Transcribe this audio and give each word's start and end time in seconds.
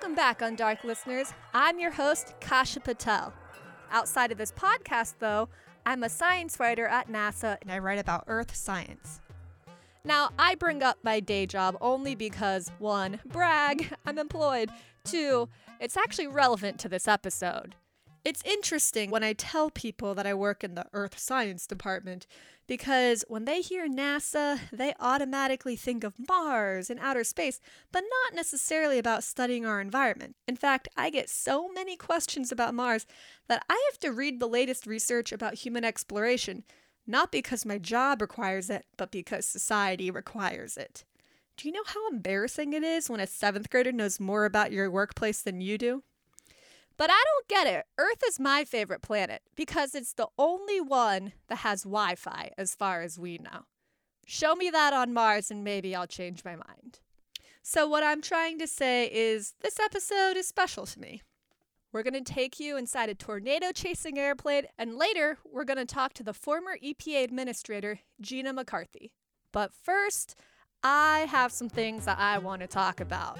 Welcome 0.00 0.16
back, 0.16 0.38
Undark 0.40 0.82
listeners. 0.82 1.34
I'm 1.52 1.78
your 1.78 1.90
host, 1.90 2.32
Kasha 2.40 2.80
Patel. 2.80 3.34
Outside 3.90 4.32
of 4.32 4.38
this 4.38 4.50
podcast, 4.50 5.16
though, 5.18 5.50
I'm 5.84 6.02
a 6.02 6.08
science 6.08 6.58
writer 6.58 6.86
at 6.86 7.10
NASA 7.10 7.58
and 7.60 7.70
I 7.70 7.80
write 7.80 7.98
about 7.98 8.24
Earth 8.26 8.56
science. 8.56 9.20
Now, 10.02 10.30
I 10.38 10.54
bring 10.54 10.82
up 10.82 10.96
my 11.02 11.20
day 11.20 11.44
job 11.44 11.76
only 11.82 12.14
because 12.14 12.72
one, 12.78 13.20
brag, 13.26 13.94
I'm 14.06 14.16
employed. 14.16 14.70
Two, 15.04 15.50
it's 15.80 15.98
actually 15.98 16.28
relevant 16.28 16.78
to 16.78 16.88
this 16.88 17.06
episode. 17.06 17.74
It's 18.22 18.42
interesting 18.44 19.10
when 19.10 19.24
I 19.24 19.32
tell 19.32 19.70
people 19.70 20.14
that 20.14 20.26
I 20.26 20.34
work 20.34 20.62
in 20.62 20.74
the 20.74 20.84
Earth 20.92 21.18
Science 21.18 21.66
Department 21.66 22.26
because 22.66 23.24
when 23.28 23.46
they 23.46 23.62
hear 23.62 23.88
NASA, 23.88 24.60
they 24.70 24.92
automatically 25.00 25.74
think 25.74 26.04
of 26.04 26.28
Mars 26.28 26.90
and 26.90 27.00
outer 27.00 27.24
space, 27.24 27.60
but 27.90 28.04
not 28.26 28.36
necessarily 28.36 28.98
about 28.98 29.24
studying 29.24 29.64
our 29.64 29.80
environment. 29.80 30.36
In 30.46 30.54
fact, 30.54 30.86
I 30.98 31.08
get 31.08 31.30
so 31.30 31.68
many 31.72 31.96
questions 31.96 32.52
about 32.52 32.74
Mars 32.74 33.06
that 33.48 33.64
I 33.70 33.82
have 33.90 33.98
to 34.00 34.12
read 34.12 34.38
the 34.38 34.46
latest 34.46 34.86
research 34.86 35.32
about 35.32 35.54
human 35.54 35.84
exploration, 35.84 36.64
not 37.06 37.32
because 37.32 37.64
my 37.64 37.78
job 37.78 38.20
requires 38.20 38.68
it, 38.68 38.84
but 38.98 39.10
because 39.10 39.46
society 39.46 40.10
requires 40.10 40.76
it. 40.76 41.04
Do 41.56 41.68
you 41.68 41.72
know 41.72 41.84
how 41.86 42.10
embarrassing 42.10 42.74
it 42.74 42.82
is 42.84 43.08
when 43.08 43.20
a 43.20 43.26
seventh 43.26 43.70
grader 43.70 43.92
knows 43.92 44.20
more 44.20 44.44
about 44.44 44.72
your 44.72 44.90
workplace 44.90 45.40
than 45.40 45.62
you 45.62 45.78
do? 45.78 46.02
But 47.00 47.08
I 47.10 47.24
don't 47.24 47.48
get 47.48 47.66
it. 47.66 47.86
Earth 47.96 48.22
is 48.28 48.38
my 48.38 48.66
favorite 48.66 49.00
planet 49.00 49.40
because 49.56 49.94
it's 49.94 50.12
the 50.12 50.28
only 50.36 50.82
one 50.82 51.32
that 51.48 51.60
has 51.60 51.84
Wi 51.84 52.14
Fi, 52.14 52.50
as 52.58 52.74
far 52.74 53.00
as 53.00 53.18
we 53.18 53.38
know. 53.38 53.62
Show 54.26 54.54
me 54.54 54.68
that 54.68 54.92
on 54.92 55.14
Mars 55.14 55.50
and 55.50 55.64
maybe 55.64 55.96
I'll 55.96 56.06
change 56.06 56.44
my 56.44 56.56
mind. 56.56 57.00
So, 57.62 57.88
what 57.88 58.04
I'm 58.04 58.20
trying 58.20 58.58
to 58.58 58.66
say 58.66 59.06
is 59.10 59.54
this 59.62 59.80
episode 59.80 60.36
is 60.36 60.46
special 60.46 60.84
to 60.84 61.00
me. 61.00 61.22
We're 61.90 62.02
going 62.02 62.22
to 62.22 62.32
take 62.32 62.60
you 62.60 62.76
inside 62.76 63.08
a 63.08 63.14
tornado 63.14 63.72
chasing 63.72 64.18
airplane, 64.18 64.64
and 64.76 64.96
later 64.96 65.38
we're 65.50 65.64
going 65.64 65.78
to 65.78 65.86
talk 65.86 66.12
to 66.14 66.22
the 66.22 66.34
former 66.34 66.76
EPA 66.84 67.24
administrator, 67.24 68.00
Gina 68.20 68.52
McCarthy. 68.52 69.10
But 69.52 69.72
first, 69.72 70.34
I 70.84 71.20
have 71.30 71.50
some 71.50 71.70
things 71.70 72.04
that 72.04 72.18
I 72.18 72.36
want 72.36 72.60
to 72.60 72.68
talk 72.68 73.00
about. 73.00 73.38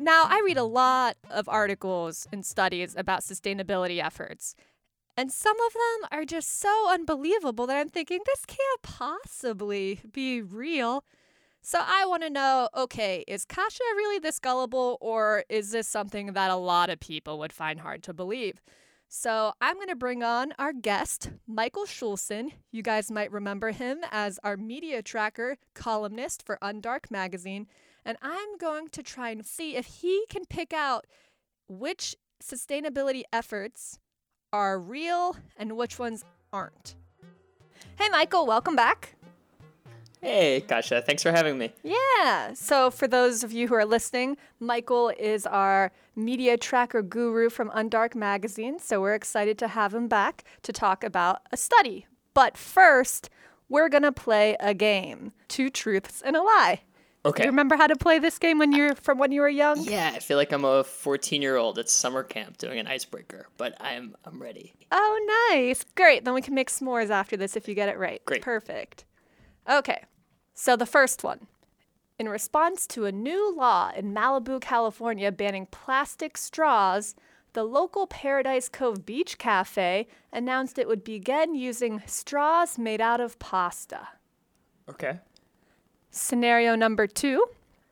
Now, 0.00 0.24
I 0.24 0.40
read 0.42 0.56
a 0.56 0.60
mm-hmm. 0.60 0.72
lot 0.72 1.16
of 1.28 1.46
articles 1.46 2.26
and 2.32 2.44
studies 2.44 2.94
about 2.96 3.20
sustainability 3.20 4.02
efforts, 4.02 4.54
and 5.14 5.30
some 5.30 5.60
of 5.60 5.74
them 5.74 6.08
are 6.10 6.24
just 6.24 6.58
so 6.58 6.90
unbelievable 6.90 7.66
that 7.66 7.76
I'm 7.76 7.90
thinking 7.90 8.20
this 8.24 8.46
can't 8.46 8.80
possibly 8.82 10.00
be 10.10 10.40
real. 10.40 11.04
So 11.60 11.80
I 11.86 12.06
want 12.06 12.22
to 12.22 12.30
know 12.30 12.70
okay, 12.74 13.24
is 13.28 13.44
Kasha 13.44 13.82
really 13.94 14.18
this 14.18 14.38
gullible, 14.38 14.96
or 15.02 15.44
is 15.50 15.72
this 15.72 15.86
something 15.86 16.32
that 16.32 16.50
a 16.50 16.56
lot 16.56 16.88
of 16.88 16.98
people 16.98 17.38
would 17.38 17.52
find 17.52 17.80
hard 17.80 18.02
to 18.04 18.14
believe? 18.14 18.62
So 19.06 19.52
I'm 19.60 19.74
going 19.74 19.88
to 19.88 19.96
bring 19.96 20.22
on 20.22 20.54
our 20.58 20.72
guest, 20.72 21.30
Michael 21.46 21.84
Schulson. 21.84 22.52
You 22.70 22.82
guys 22.82 23.10
might 23.10 23.30
remember 23.30 23.72
him 23.72 23.98
as 24.10 24.38
our 24.42 24.56
media 24.56 25.02
tracker 25.02 25.58
columnist 25.74 26.46
for 26.46 26.56
Undark 26.62 27.10
magazine 27.10 27.66
and 28.04 28.16
I'm 28.22 28.56
going 28.58 28.88
to 28.88 29.02
try 29.02 29.30
and 29.30 29.44
see 29.44 29.76
if 29.76 29.86
he 29.86 30.24
can 30.28 30.44
pick 30.44 30.72
out 30.72 31.06
which 31.68 32.16
sustainability 32.42 33.22
efforts 33.32 33.98
are 34.52 34.78
real 34.78 35.36
and 35.56 35.76
which 35.76 35.98
ones 35.98 36.24
aren't. 36.52 36.96
Hey, 37.98 38.08
Michael, 38.08 38.46
welcome 38.46 38.74
back. 38.74 39.14
Hey, 40.20 40.60
Kasha, 40.60 41.00
thanks 41.00 41.22
for 41.22 41.32
having 41.32 41.56
me. 41.56 41.72
Yeah. 41.82 42.52
So, 42.52 42.90
for 42.90 43.08
those 43.08 43.42
of 43.42 43.52
you 43.52 43.68
who 43.68 43.74
are 43.74 43.86
listening, 43.86 44.36
Michael 44.58 45.12
is 45.18 45.46
our 45.46 45.92
media 46.14 46.58
tracker 46.58 47.00
guru 47.00 47.48
from 47.48 47.70
Undark 47.70 48.14
Magazine. 48.14 48.78
So, 48.78 49.00
we're 49.00 49.14
excited 49.14 49.56
to 49.58 49.68
have 49.68 49.94
him 49.94 50.08
back 50.08 50.44
to 50.62 50.72
talk 50.72 51.04
about 51.04 51.40
a 51.52 51.56
study. 51.56 52.06
But 52.34 52.58
first, 52.58 53.30
we're 53.70 53.88
going 53.88 54.02
to 54.02 54.12
play 54.12 54.56
a 54.60 54.74
game 54.74 55.32
Two 55.48 55.70
Truths 55.70 56.20
and 56.20 56.36
a 56.36 56.42
Lie. 56.42 56.82
Okay. 57.24 57.42
Do 57.42 57.46
you 57.46 57.50
remember 57.50 57.76
how 57.76 57.86
to 57.86 57.96
play 57.96 58.18
this 58.18 58.38
game 58.38 58.58
when 58.58 58.72
you're 58.72 58.94
from 58.94 59.18
when 59.18 59.30
you 59.30 59.42
were 59.42 59.48
young? 59.48 59.82
Yeah, 59.82 60.12
I 60.14 60.20
feel 60.20 60.38
like 60.38 60.52
I'm 60.52 60.64
a 60.64 60.82
14 60.84 61.42
year 61.42 61.56
old 61.56 61.78
at 61.78 61.88
summer 61.90 62.22
camp 62.22 62.56
doing 62.56 62.78
an 62.78 62.86
icebreaker, 62.86 63.46
but 63.58 63.76
I'm 63.80 64.16
I'm 64.24 64.40
ready. 64.40 64.72
Oh, 64.90 65.50
nice. 65.52 65.84
Great. 65.96 66.24
Then 66.24 66.32
we 66.34 66.40
can 66.40 66.54
make 66.54 66.70
s'mores 66.70 67.10
after 67.10 67.36
this 67.36 67.56
if 67.56 67.68
you 67.68 67.74
get 67.74 67.90
it 67.90 67.98
right. 67.98 68.24
Great. 68.24 68.42
Perfect. 68.42 69.04
Okay. 69.68 70.02
So 70.54 70.76
the 70.76 70.86
first 70.86 71.22
one. 71.22 71.46
In 72.18 72.28
response 72.28 72.86
to 72.88 73.06
a 73.06 73.12
new 73.12 73.54
law 73.54 73.92
in 73.96 74.12
Malibu, 74.14 74.60
California 74.60 75.32
banning 75.32 75.66
plastic 75.70 76.36
straws, 76.36 77.14
the 77.52 77.64
local 77.64 78.06
Paradise 78.06 78.68
Cove 78.68 79.04
Beach 79.06 79.38
Cafe 79.38 80.06
announced 80.32 80.78
it 80.78 80.86
would 80.86 81.02
begin 81.02 81.54
using 81.54 82.02
straws 82.06 82.78
made 82.78 83.00
out 83.00 83.20
of 83.20 83.38
pasta. 83.38 84.08
Okay. 84.88 85.18
Scenario 86.10 86.74
number 86.74 87.06
two 87.06 87.46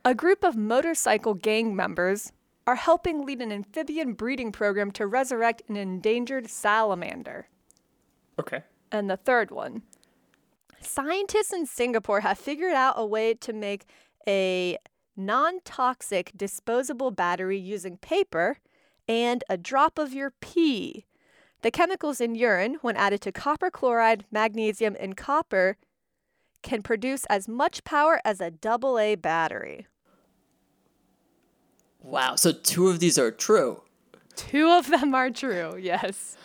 a 0.05 0.15
group 0.15 0.43
of 0.43 0.57
motorcycle 0.57 1.35
gang 1.35 1.75
members 1.75 2.33
are 2.67 2.77
helping 2.77 3.27
lead 3.27 3.41
an 3.43 3.53
amphibian 3.53 4.13
breeding 4.13 4.53
program 4.53 4.91
to 4.93 5.07
resurrect 5.07 5.63
an 5.69 5.77
endangered 5.77 6.49
salamander. 6.49 7.49
Okay. 8.39 8.63
And 8.91 9.11
the 9.11 9.17
third 9.17 9.51
one 9.51 9.83
scientists 10.81 11.53
in 11.53 11.67
Singapore 11.67 12.21
have 12.21 12.39
figured 12.39 12.75
out 12.75 12.95
a 12.97 13.07
way 13.07 13.35
to 13.35 13.53
make 13.53 13.85
a 14.27 14.79
non 15.17 15.61
toxic 15.65 16.33
disposable 16.37 17.11
battery 17.11 17.59
using 17.59 17.97
paper 17.99 18.59
and 19.09 19.43
a 19.49 19.57
drop 19.57 19.99
of 19.99 20.13
your 20.13 20.33
pee. 20.41 21.05
The 21.63 21.71
chemicals 21.71 22.21
in 22.21 22.35
urine, 22.37 22.79
when 22.83 22.97
added 22.97 23.21
to 23.23 23.33
copper 23.33 23.71
chloride, 23.71 24.25
magnesium, 24.31 24.97
and 25.01 25.17
copper, 25.17 25.77
can 26.63 26.83
produce 26.83 27.25
as 27.27 27.49
much 27.49 27.85
power 27.85 28.21
as 28.25 28.41
a 28.41 28.53
AA 28.65 29.17
battery. 29.17 29.87
Wow, 32.01 32.37
so 32.37 32.53
two 32.53 32.89
of 32.89 33.01
these 33.01 33.19
are 33.19 33.31
true. 33.31 33.83
Two 34.37 34.69
of 34.71 34.89
them 34.89 35.15
are 35.15 35.31
true, 35.31 35.77
yes. 35.77 36.37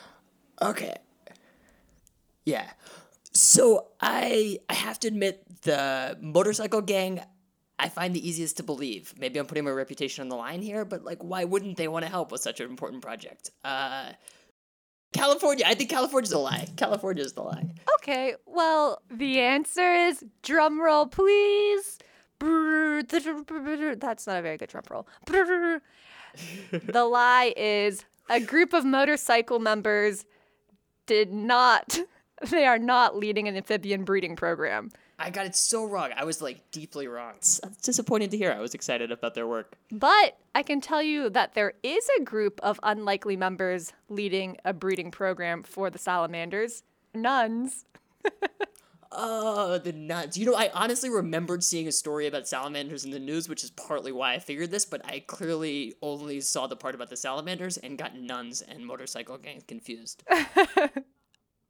Okay. 0.62 0.96
Yeah. 2.46 2.70
So 3.34 3.88
I 4.02 4.60
I 4.70 4.74
have 4.74 5.00
to 5.02 5.08
admit 5.08 5.44
the 5.64 6.18
motorcycle 6.22 6.82
gang 6.82 7.22
I 7.80 7.90
find 7.90 8.16
the 8.16 8.28
easiest 8.28 8.58
to 8.58 8.64
believe. 8.64 9.14
Maybe 9.18 9.40
I'm 9.40 9.46
putting 9.46 9.66
my 9.66 9.72
reputation 9.72 10.22
on 10.22 10.30
the 10.30 10.36
line 10.36 10.62
here, 10.62 10.86
but 10.86 11.04
like 11.04 11.24
why 11.24 11.44
wouldn't 11.44 11.78
they 11.78 11.88
want 11.88 12.06
to 12.06 12.12
help 12.12 12.32
with 12.32 12.42
such 12.42 12.60
an 12.60 12.70
important 12.70 13.02
project? 13.02 13.52
Uh 13.64 14.12
California. 15.14 15.66
I 15.68 15.76
think 15.76 15.90
California's 15.90 16.32
a 16.32 16.40
lie. 16.40 16.68
California's 16.76 17.34
the 17.34 17.44
lie. 17.44 17.70
Okay, 17.96 18.36
well, 18.46 19.02
the 19.10 19.40
answer 19.40 19.94
is 19.94 20.24
drum 20.42 20.82
roll, 20.82 21.06
please. 21.06 22.00
That's 22.40 24.28
not 24.28 24.38
a 24.38 24.42
very 24.42 24.58
good 24.58 24.70
drum 24.70 24.84
roll. 24.90 25.08
The 25.26 27.06
lie 27.06 27.54
is 27.56 28.06
a 28.30 28.40
group 28.40 28.74
of 28.74 28.84
motorcycle 28.84 29.60
members 29.60 30.26
did 31.06 31.32
not, 31.32 32.00
they 32.50 32.66
are 32.66 32.80
not 32.80 33.16
leading 33.18 33.48
an 33.48 33.56
amphibian 33.56 34.04
breeding 34.04 34.36
program. 34.36 34.90
I 35.20 35.30
got 35.30 35.46
it 35.46 35.56
so 35.56 35.86
wrong. 35.86 36.10
I 36.16 36.24
was 36.26 36.42
like 36.42 36.72
deeply 36.72 37.08
wrong. 37.08 37.34
It's, 37.38 37.60
it's 37.64 37.82
disappointing 37.82 38.30
to 38.30 38.38
hear. 38.38 38.52
I 38.52 38.60
was 38.60 38.74
excited 38.74 39.12
about 39.12 39.36
their 39.36 39.48
work. 39.48 39.78
But 39.92 40.38
I 40.56 40.64
can 40.64 40.82
tell 40.82 41.02
you 41.04 41.30
that 41.30 41.54
there 41.54 41.74
is 41.84 42.08
a 42.20 42.24
group 42.24 42.60
of 42.64 42.80
unlikely 42.84 43.38
members 43.38 43.94
leading 44.10 44.58
a 44.66 44.74
breeding 44.74 45.12
program 45.12 45.64
for 45.64 45.90
the 45.90 46.00
salamanders 46.00 46.84
nuns. 47.14 47.86
Oh, 49.16 49.78
the 49.78 49.94
nuns. 49.94 50.38
You 50.38 50.46
know, 50.48 50.56
I 50.56 50.72
honestly 50.74 51.10
remembered 51.10 51.64
seeing 51.64 51.88
a 51.88 51.92
story 51.92 52.26
about 52.26 52.48
salamanders 52.48 53.06
in 53.06 53.12
the 53.12 53.20
news, 53.20 53.48
which 53.48 53.64
is 53.64 53.70
partly 53.70 54.12
why 54.12 54.34
I 54.34 54.40
figured 54.40 54.72
this, 54.72 54.86
but 54.86 55.06
I 55.06 55.20
clearly 55.20 55.94
only 56.02 56.42
saw 56.42 56.66
the 56.66 56.76
part 56.76 56.96
about 56.96 57.10
the 57.10 57.16
salamanders 57.16 57.78
and 57.78 57.98
got 57.98 58.18
nuns 58.18 58.62
and 58.62 58.86
motorcycle 58.86 59.38
gangs 59.38 59.64
confused. 59.68 60.24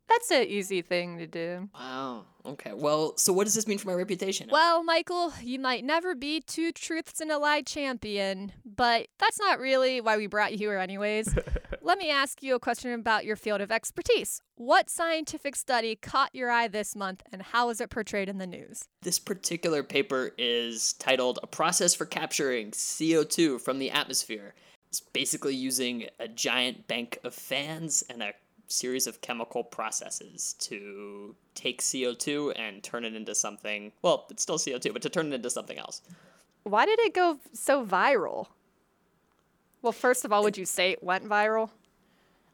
That's 0.10 0.32
an 0.32 0.44
easy 0.44 0.82
thing 0.82 1.18
to 1.18 1.28
do. 1.28 1.70
Wow. 1.74 2.26
Okay. 2.46 2.74
Well, 2.74 3.16
so 3.18 3.32
what 3.32 3.46
does 3.46 3.56
this 3.56 3.68
mean 3.68 3.78
for 3.78 3.88
my 3.88 3.94
reputation? 3.94 4.50
Well, 4.52 4.84
Michael, 4.84 5.34
you 5.42 5.60
might 5.60 5.84
never 5.84 6.14
be 6.14 6.42
two 6.42 6.72
truths 6.72 7.22
and 7.22 7.32
a 7.32 7.38
lie 7.38 7.62
champion, 7.62 8.52
but 8.66 9.08
that's 9.18 9.40
not 9.40 9.60
really 9.60 10.02
why 10.02 10.18
we 10.18 10.28
brought 10.28 10.52
you 10.52 10.58
here, 10.58 10.78
anyways. 10.78 11.34
Let 11.82 11.98
me 11.98 12.10
ask 12.10 12.44
you 12.44 12.56
a 12.56 12.60
question 12.60 12.94
about 12.94 13.26
your 13.26 13.36
field 13.36 13.62
of 13.62 13.72
expertise. 13.72 14.42
What 14.56 14.90
scientific 14.90 15.56
study 15.56 15.96
caught 15.96 16.34
your 16.34 16.50
eye 16.50 16.68
this 16.68 16.96
month, 16.96 17.24
and 17.32 17.42
how 17.42 17.70
is 17.70 17.82
it 17.82 17.90
portrayed 17.90 18.30
in 18.30 18.38
the 18.38 18.48
news? 18.48 18.86
This 19.02 19.20
particular 19.20 19.84
paper 19.84 20.32
is 20.38 20.94
titled 20.94 21.40
A 21.44 21.48
Process 21.48 21.94
for 21.94 22.06
Capturing 22.06 22.72
CO2 22.72 23.60
from 23.62 23.80
the 23.80 23.92
Atmosphere. 23.92 24.54
It's 24.88 25.00
basically 25.02 25.56
using 25.56 26.08
a 26.20 26.28
giant 26.28 26.88
bank 26.88 27.18
of 27.24 27.34
fans 27.34 28.04
and 28.10 28.22
a 28.22 28.34
series 28.74 29.08
of 29.08 29.22
chemical 29.22 29.64
processes 29.64 30.56
to 30.60 31.36
take 31.56 31.82
CO2 31.82 32.54
and 32.58 32.84
turn 32.84 33.06
it 33.06 33.16
into 33.16 33.36
something. 33.36 33.92
Well, 34.02 34.26
it's 34.30 34.44
still 34.44 34.58
CO2, 34.58 34.92
but 34.94 35.02
to 35.04 35.10
turn 35.10 35.32
it 35.32 35.36
into 35.36 35.50
something 35.50 35.78
else. 35.78 36.02
why 36.64 36.86
did 36.86 37.00
it 37.00 37.14
go 37.14 37.40
so 37.54 37.86
viral? 37.86 38.48
Well, 39.82 39.94
first 39.94 40.26
of 40.26 40.32
all, 40.32 40.44
would 40.44 40.58
you 40.58 40.66
say 40.66 40.92
it 40.92 41.04
went 41.04 41.28
viral? 41.28 41.70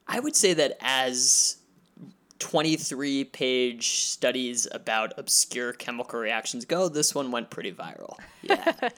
I 0.07 0.19
would 0.19 0.35
say 0.35 0.53
that 0.55 0.77
as 0.81 1.57
23 2.39 3.25
page 3.25 3.89
studies 3.99 4.67
about 4.71 5.13
obscure 5.17 5.73
chemical 5.73 6.19
reactions 6.19 6.65
go, 6.65 6.89
this 6.89 7.13
one 7.13 7.31
went 7.31 7.49
pretty 7.49 7.71
viral. 7.71 8.17
Yeah. 8.41 8.73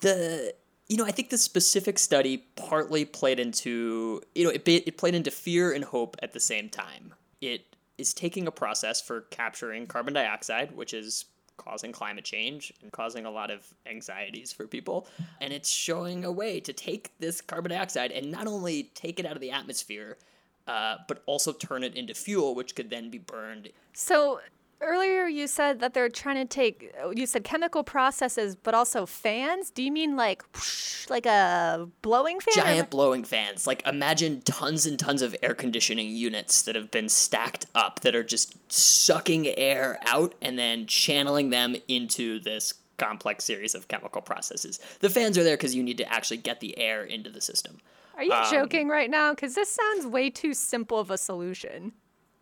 the 0.00 0.54
you 0.90 0.96
know, 0.96 1.06
I 1.06 1.12
think 1.12 1.30
this 1.30 1.44
specific 1.44 2.00
study 2.00 2.38
partly 2.56 3.04
played 3.04 3.38
into, 3.38 4.20
you 4.34 4.42
know, 4.42 4.50
it, 4.50 4.66
it 4.66 4.98
played 4.98 5.14
into 5.14 5.30
fear 5.30 5.72
and 5.72 5.84
hope 5.84 6.16
at 6.20 6.32
the 6.32 6.40
same 6.40 6.68
time. 6.68 7.14
It 7.40 7.76
is 7.96 8.12
taking 8.12 8.48
a 8.48 8.50
process 8.50 9.00
for 9.00 9.20
capturing 9.30 9.86
carbon 9.86 10.14
dioxide, 10.14 10.74
which 10.74 10.92
is 10.92 11.26
causing 11.56 11.92
climate 11.92 12.24
change 12.24 12.72
and 12.82 12.90
causing 12.90 13.24
a 13.24 13.30
lot 13.30 13.52
of 13.52 13.72
anxieties 13.86 14.52
for 14.52 14.66
people. 14.66 15.06
And 15.40 15.52
it's 15.52 15.70
showing 15.70 16.24
a 16.24 16.32
way 16.32 16.58
to 16.58 16.72
take 16.72 17.12
this 17.20 17.40
carbon 17.40 17.70
dioxide 17.70 18.10
and 18.10 18.28
not 18.28 18.48
only 18.48 18.90
take 18.96 19.20
it 19.20 19.26
out 19.26 19.36
of 19.36 19.40
the 19.40 19.52
atmosphere, 19.52 20.18
uh, 20.66 20.96
but 21.06 21.22
also 21.26 21.52
turn 21.52 21.84
it 21.84 21.94
into 21.94 22.14
fuel, 22.14 22.56
which 22.56 22.74
could 22.74 22.90
then 22.90 23.10
be 23.10 23.18
burned. 23.18 23.68
So 23.92 24.40
earlier 24.80 25.26
you 25.26 25.46
said 25.46 25.80
that 25.80 25.94
they're 25.94 26.08
trying 26.08 26.36
to 26.36 26.44
take 26.44 26.94
you 27.14 27.26
said 27.26 27.44
chemical 27.44 27.84
processes 27.84 28.56
but 28.56 28.74
also 28.74 29.06
fans? 29.06 29.70
Do 29.70 29.82
you 29.82 29.92
mean 29.92 30.16
like 30.16 30.42
whoosh, 30.54 31.08
like 31.08 31.26
a 31.26 31.88
blowing 32.02 32.40
fan 32.40 32.54
giant 32.54 32.88
or? 32.88 32.90
blowing 32.90 33.24
fans. 33.24 33.66
Like 33.66 33.86
imagine 33.86 34.42
tons 34.42 34.86
and 34.86 34.98
tons 34.98 35.22
of 35.22 35.36
air 35.42 35.54
conditioning 35.54 36.08
units 36.08 36.62
that 36.62 36.74
have 36.74 36.90
been 36.90 37.08
stacked 37.08 37.66
up 37.74 38.00
that 38.00 38.14
are 38.14 38.24
just 38.24 38.72
sucking 38.72 39.46
air 39.48 39.98
out 40.06 40.34
and 40.40 40.58
then 40.58 40.86
channeling 40.86 41.50
them 41.50 41.76
into 41.88 42.40
this 42.40 42.74
complex 42.96 43.44
series 43.44 43.74
of 43.74 43.88
chemical 43.88 44.20
processes. 44.20 44.78
The 45.00 45.08
fans 45.08 45.38
are 45.38 45.44
there 45.44 45.56
because 45.56 45.74
you 45.74 45.82
need 45.82 45.98
to 45.98 46.12
actually 46.12 46.36
get 46.36 46.60
the 46.60 46.76
air 46.78 47.02
into 47.04 47.30
the 47.30 47.40
system. 47.40 47.78
Are 48.14 48.22
you 48.22 48.32
um, 48.32 48.50
joking 48.50 48.88
right 48.88 49.08
now? 49.08 49.32
Because 49.32 49.54
this 49.54 49.70
sounds 49.70 50.06
way 50.06 50.28
too 50.28 50.52
simple 50.52 50.98
of 50.98 51.10
a 51.10 51.16
solution 51.16 51.92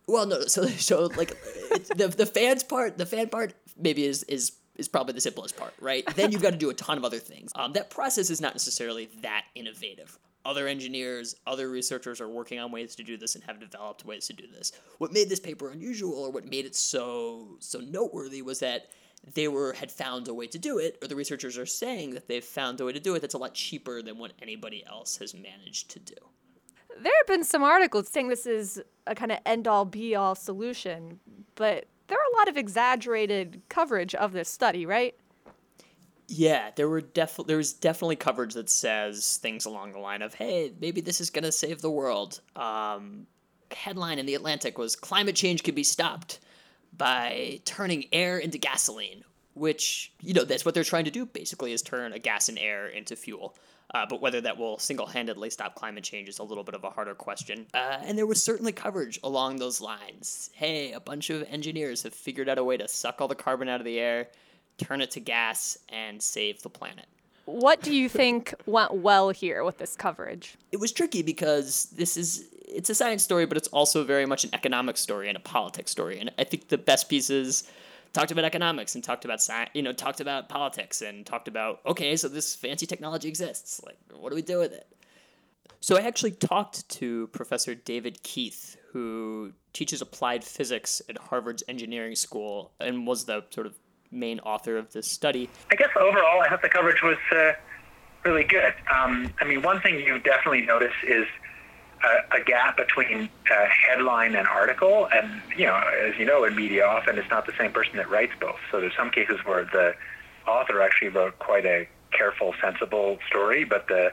well, 0.09 0.25
no. 0.25 0.41
So, 0.41 0.65
so 0.65 1.05
like 1.15 1.29
the 1.95 2.07
the 2.15 2.25
fans 2.25 2.63
part, 2.63 2.97
the 2.97 3.05
fan 3.05 3.29
part 3.29 3.53
maybe 3.77 4.03
is 4.03 4.23
is 4.23 4.53
is 4.75 4.87
probably 4.87 5.13
the 5.13 5.21
simplest 5.21 5.57
part, 5.57 5.73
right? 5.79 6.03
Then 6.15 6.31
you've 6.31 6.41
got 6.41 6.51
to 6.51 6.57
do 6.57 6.69
a 6.69 6.73
ton 6.73 6.97
of 6.97 7.03
other 7.05 7.19
things. 7.19 7.51
Um, 7.55 7.73
that 7.73 7.89
process 7.89 8.29
is 8.29 8.41
not 8.41 8.53
necessarily 8.53 9.09
that 9.21 9.45
innovative. 9.53 10.17
Other 10.45 10.67
engineers, 10.67 11.35
other 11.45 11.69
researchers 11.69 12.21
are 12.21 12.29
working 12.29 12.59
on 12.59 12.71
ways 12.71 12.95
to 12.95 13.03
do 13.03 13.17
this 13.17 13.35
and 13.35 13.43
have 13.43 13.59
developed 13.59 14.05
ways 14.05 14.25
to 14.27 14.33
do 14.33 14.45
this. 14.47 14.71
What 14.97 15.11
made 15.11 15.27
this 15.27 15.39
paper 15.39 15.69
unusual, 15.69 16.15
or 16.15 16.31
what 16.31 16.45
made 16.45 16.65
it 16.65 16.75
so 16.75 17.57
so 17.59 17.79
noteworthy, 17.79 18.41
was 18.41 18.59
that 18.59 18.87
they 19.33 19.49
were 19.49 19.73
had 19.73 19.91
found 19.91 20.27
a 20.29 20.33
way 20.33 20.47
to 20.47 20.57
do 20.57 20.79
it, 20.79 20.97
or 21.01 21.07
the 21.07 21.15
researchers 21.15 21.57
are 21.57 21.65
saying 21.65 22.11
that 22.11 22.27
they've 22.27 22.43
found 22.43 22.79
a 22.79 22.85
way 22.85 22.93
to 22.93 22.99
do 23.01 23.15
it 23.15 23.19
that's 23.19 23.33
a 23.33 23.37
lot 23.37 23.53
cheaper 23.53 24.01
than 24.01 24.17
what 24.17 24.31
anybody 24.41 24.83
else 24.85 25.17
has 25.17 25.33
managed 25.33 25.91
to 25.91 25.99
do 25.99 26.15
there 27.01 27.13
have 27.19 27.27
been 27.27 27.43
some 27.43 27.63
articles 27.63 28.09
saying 28.09 28.29
this 28.29 28.45
is 28.45 28.81
a 29.07 29.15
kind 29.15 29.31
of 29.31 29.39
end 29.45 29.67
all 29.67 29.85
be 29.85 30.15
all 30.15 30.35
solution, 30.35 31.19
but 31.55 31.85
there 32.07 32.17
are 32.17 32.33
a 32.33 32.37
lot 32.37 32.47
of 32.47 32.57
exaggerated 32.57 33.61
coverage 33.69 34.15
of 34.15 34.33
this 34.33 34.49
study, 34.49 34.85
right? 34.85 35.15
Yeah, 36.27 36.69
there 36.75 36.87
were 36.87 37.01
def- 37.01 37.39
there 37.47 37.57
was 37.57 37.73
definitely 37.73 38.15
coverage 38.15 38.53
that 38.53 38.69
says 38.69 39.37
things 39.41 39.65
along 39.65 39.93
the 39.93 39.99
line 39.99 40.21
of, 40.21 40.35
"Hey, 40.35 40.71
maybe 40.79 41.01
this 41.01 41.19
is 41.19 41.31
going 41.31 41.43
to 41.43 41.51
save 41.51 41.81
the 41.81 41.89
world." 41.89 42.41
Um, 42.55 43.25
headline 43.71 44.19
in 44.19 44.27
the 44.27 44.35
Atlantic 44.35 44.77
was 44.77 44.95
"Climate 44.95 45.35
change 45.35 45.63
could 45.63 45.75
be 45.75 45.83
stopped 45.83 46.39
by 46.95 47.61
turning 47.65 48.05
air 48.11 48.37
into 48.37 48.59
gasoline," 48.59 49.23
which 49.55 50.11
you 50.21 50.33
know 50.35 50.43
that's 50.43 50.63
what 50.65 50.75
they're 50.75 50.83
trying 50.83 51.05
to 51.05 51.11
do. 51.11 51.25
Basically, 51.25 51.73
is 51.73 51.81
turn 51.81 52.13
a 52.13 52.19
gas 52.19 52.47
and 52.47 52.59
air 52.59 52.87
into 52.87 53.15
fuel. 53.15 53.55
Uh, 53.93 54.05
but 54.07 54.21
whether 54.21 54.39
that 54.39 54.57
will 54.57 54.77
single 54.77 55.07
handedly 55.07 55.49
stop 55.49 55.73
climate 55.75 56.03
change 56.03 56.29
is 56.29 56.39
a 56.39 56.43
little 56.43 56.63
bit 56.63 56.75
of 56.75 56.83
a 56.83 56.89
harder 56.89 57.15
question. 57.15 57.65
Uh, 57.73 57.97
and 58.03 58.17
there 58.17 58.27
was 58.27 58.41
certainly 58.41 58.71
coverage 58.71 59.19
along 59.23 59.57
those 59.57 59.81
lines. 59.81 60.51
Hey, 60.53 60.91
a 60.91 60.99
bunch 60.99 61.29
of 61.29 61.43
engineers 61.49 62.03
have 62.03 62.13
figured 62.13 62.49
out 62.49 62.57
a 62.57 62.63
way 62.63 62.77
to 62.77 62.87
suck 62.87 63.19
all 63.19 63.27
the 63.27 63.35
carbon 63.35 63.67
out 63.67 63.81
of 63.81 63.85
the 63.85 63.99
air, 63.99 64.27
turn 64.77 65.01
it 65.01 65.11
to 65.11 65.19
gas, 65.19 65.77
and 65.89 66.21
save 66.21 66.61
the 66.61 66.69
planet. 66.69 67.07
What 67.45 67.81
do 67.81 67.95
you 67.95 68.09
think 68.09 68.53
went 68.67 68.93
well 68.93 69.31
here 69.31 69.63
with 69.63 69.79
this 69.79 69.95
coverage? 69.95 70.55
It 70.71 70.79
was 70.79 70.91
tricky 70.91 71.23
because 71.23 71.85
this 71.95 72.15
is 72.15 72.45
it's 72.71 72.91
a 72.91 72.95
science 72.95 73.23
story, 73.23 73.47
but 73.47 73.57
it's 73.57 73.67
also 73.69 74.03
very 74.03 74.27
much 74.27 74.43
an 74.43 74.51
economic 74.53 74.97
story 74.97 75.27
and 75.27 75.35
a 75.35 75.39
politics 75.39 75.89
story. 75.89 76.19
And 76.19 76.31
I 76.37 76.43
think 76.43 76.67
the 76.67 76.77
best 76.77 77.09
pieces 77.09 77.63
talked 78.13 78.31
about 78.31 78.45
economics 78.45 78.95
and 78.95 79.03
talked 79.03 79.25
about 79.25 79.41
science, 79.41 79.69
you 79.73 79.81
know, 79.81 79.93
talked 79.93 80.19
about 80.21 80.49
politics 80.49 81.01
and 81.01 81.25
talked 81.25 81.47
about 81.47 81.79
okay, 81.85 82.15
so 82.15 82.27
this 82.27 82.55
fancy 82.55 82.85
technology 82.85 83.27
exists. 83.27 83.81
Like, 83.85 83.97
what 84.13 84.29
do 84.29 84.35
we 84.35 84.41
do 84.41 84.59
with 84.59 84.73
it? 84.73 84.87
So 85.81 85.97
I 85.97 86.01
actually 86.01 86.31
talked 86.31 86.87
to 86.89 87.27
Professor 87.27 87.73
David 87.73 88.21
Keith, 88.21 88.75
who 88.91 89.53
teaches 89.71 90.01
applied 90.01 90.43
physics 90.43 91.01
at 91.07 91.17
Harvard's 91.17 91.63
engineering 91.69 92.15
school 92.15 92.71
and 92.81 93.07
was 93.07 93.25
the 93.25 93.45
sort 93.51 93.65
of 93.65 93.75
main 94.11 94.39
author 94.41 94.77
of 94.77 94.91
this 94.91 95.07
study. 95.07 95.49
I 95.71 95.75
guess 95.75 95.89
overall, 95.95 96.41
I 96.41 96.49
thought 96.49 96.61
the 96.61 96.69
coverage 96.69 97.01
was 97.01 97.17
uh, 97.31 97.53
really 98.25 98.43
good. 98.43 98.73
Um, 98.93 99.33
I 99.39 99.45
mean, 99.45 99.61
one 99.61 99.79
thing 99.81 99.99
you 99.99 100.19
definitely 100.19 100.61
notice 100.61 100.93
is 101.07 101.25
a, 102.03 102.37
a 102.37 102.43
gap 102.43 102.77
between 102.77 103.29
uh, 103.51 103.65
headline 103.65 104.35
and 104.35 104.47
article. 104.47 105.07
And, 105.13 105.41
you 105.57 105.65
know, 105.65 105.81
as 106.03 106.17
you 106.17 106.25
know, 106.25 106.43
in 106.43 106.55
media, 106.55 106.85
often 106.85 107.17
it's 107.17 107.29
not 107.29 107.45
the 107.45 107.53
same 107.57 107.71
person 107.71 107.97
that 107.97 108.09
writes 108.09 108.33
both. 108.39 108.59
So 108.71 108.79
there's 108.79 108.95
some 108.95 109.11
cases 109.11 109.39
where 109.45 109.65
the 109.65 109.95
author 110.47 110.81
actually 110.81 111.09
wrote 111.09 111.39
quite 111.39 111.65
a 111.65 111.87
careful, 112.11 112.53
sensible 112.61 113.19
story, 113.27 113.63
but 113.63 113.87
the 113.87 114.11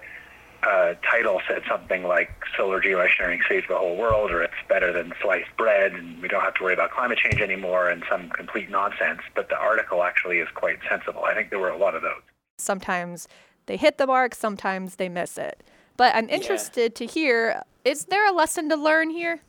uh, 0.62 0.94
title 1.09 1.41
said 1.49 1.62
something 1.69 2.03
like 2.03 2.31
solar 2.56 2.81
geoengineering 2.81 3.38
saves 3.49 3.67
the 3.69 3.77
whole 3.77 3.97
world, 3.97 4.31
or 4.31 4.43
it's 4.43 4.55
better 4.69 4.93
than 4.93 5.12
sliced 5.23 5.55
bread, 5.56 5.93
and 5.93 6.21
we 6.21 6.29
don't 6.29 6.43
have 6.43 6.55
to 6.55 6.62
worry 6.62 6.75
about 6.75 6.91
climate 6.91 7.19
change 7.19 7.41
anymore, 7.41 7.88
and 7.88 8.03
some 8.11 8.29
complete 8.31 8.69
nonsense. 8.71 9.21
But 9.35 9.49
the 9.49 9.56
article 9.56 10.03
actually 10.03 10.38
is 10.38 10.49
quite 10.55 10.79
sensible. 10.88 11.25
I 11.25 11.35
think 11.35 11.50
there 11.50 11.59
were 11.59 11.71
a 11.71 11.79
lot 11.79 11.94
of 11.94 12.03
those. 12.03 12.23
Sometimes 12.59 13.29
they 13.67 13.77
hit 13.77 13.99
the 13.99 14.06
mark, 14.06 14.35
sometimes 14.35 14.97
they 14.97 15.09
miss 15.09 15.38
it. 15.38 15.62
But 15.97 16.15
I'm 16.15 16.29
interested 16.29 16.93
yeah. 16.93 17.06
to 17.06 17.12
hear 17.12 17.62
is 17.87 18.06
there 18.06 18.27
a 18.29 18.33
lesson 18.33 18.69
to 18.69 18.77
learn 18.77 19.11
here? 19.11 19.41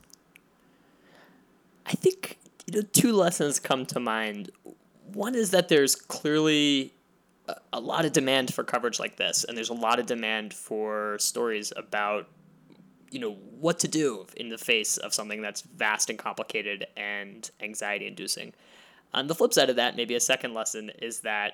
I 1.88 1.94
think 1.94 2.38
you 2.68 2.82
know, 2.82 2.88
two 2.94 3.12
lessons 3.12 3.60
come 3.60 3.86
to 3.88 4.00
mind. 4.00 4.52
One 5.12 5.34
is 5.34 5.52
that 5.52 5.70
there's 5.70 5.96
clearly 5.96 6.94
a, 7.48 7.56
a 7.74 7.80
lot 7.80 8.06
of 8.06 8.12
demand 8.12 8.54
for 8.54 8.64
coverage 8.64 9.00
like 9.00 9.16
this, 9.16 9.44
and 9.44 9.58
there's 9.58 9.70
a 9.70 9.74
lot 9.74 10.00
of 10.00 10.06
demand 10.06 10.54
for 10.54 11.18
stories 11.20 11.74
about 11.76 12.28
you 13.10 13.20
know 13.20 13.32
what 13.60 13.80
to 13.80 13.88
do 13.88 14.28
in 14.36 14.50
the 14.50 14.58
face 14.58 14.98
of 14.98 15.14
something 15.14 15.42
that's 15.42 15.62
vast 15.62 16.12
and 16.12 16.20
complicated 16.20 16.86
and 16.96 17.50
anxiety 17.60 18.06
inducing. 18.06 18.54
On 19.16 19.26
the 19.26 19.34
flip 19.34 19.54
side 19.54 19.72
of 19.72 19.78
that, 19.78 19.96
maybe 19.96 20.14
a 20.14 20.20
second 20.20 20.54
lesson 20.54 20.92
is 21.02 21.22
that 21.22 21.54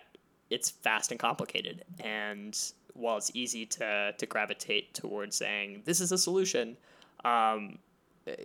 it's 0.50 0.72
vast 0.72 1.12
and 1.12 1.20
complicated 1.20 1.86
and 2.02 2.60
while 2.94 3.18
it's 3.18 3.32
easy 3.34 3.66
to 3.66 4.14
to 4.18 4.26
gravitate 4.26 4.94
towards 4.94 5.36
saying 5.36 5.84
this 5.86 6.02
is 6.02 6.12
a 6.12 6.18
solution, 6.18 6.78
um, 7.26 7.80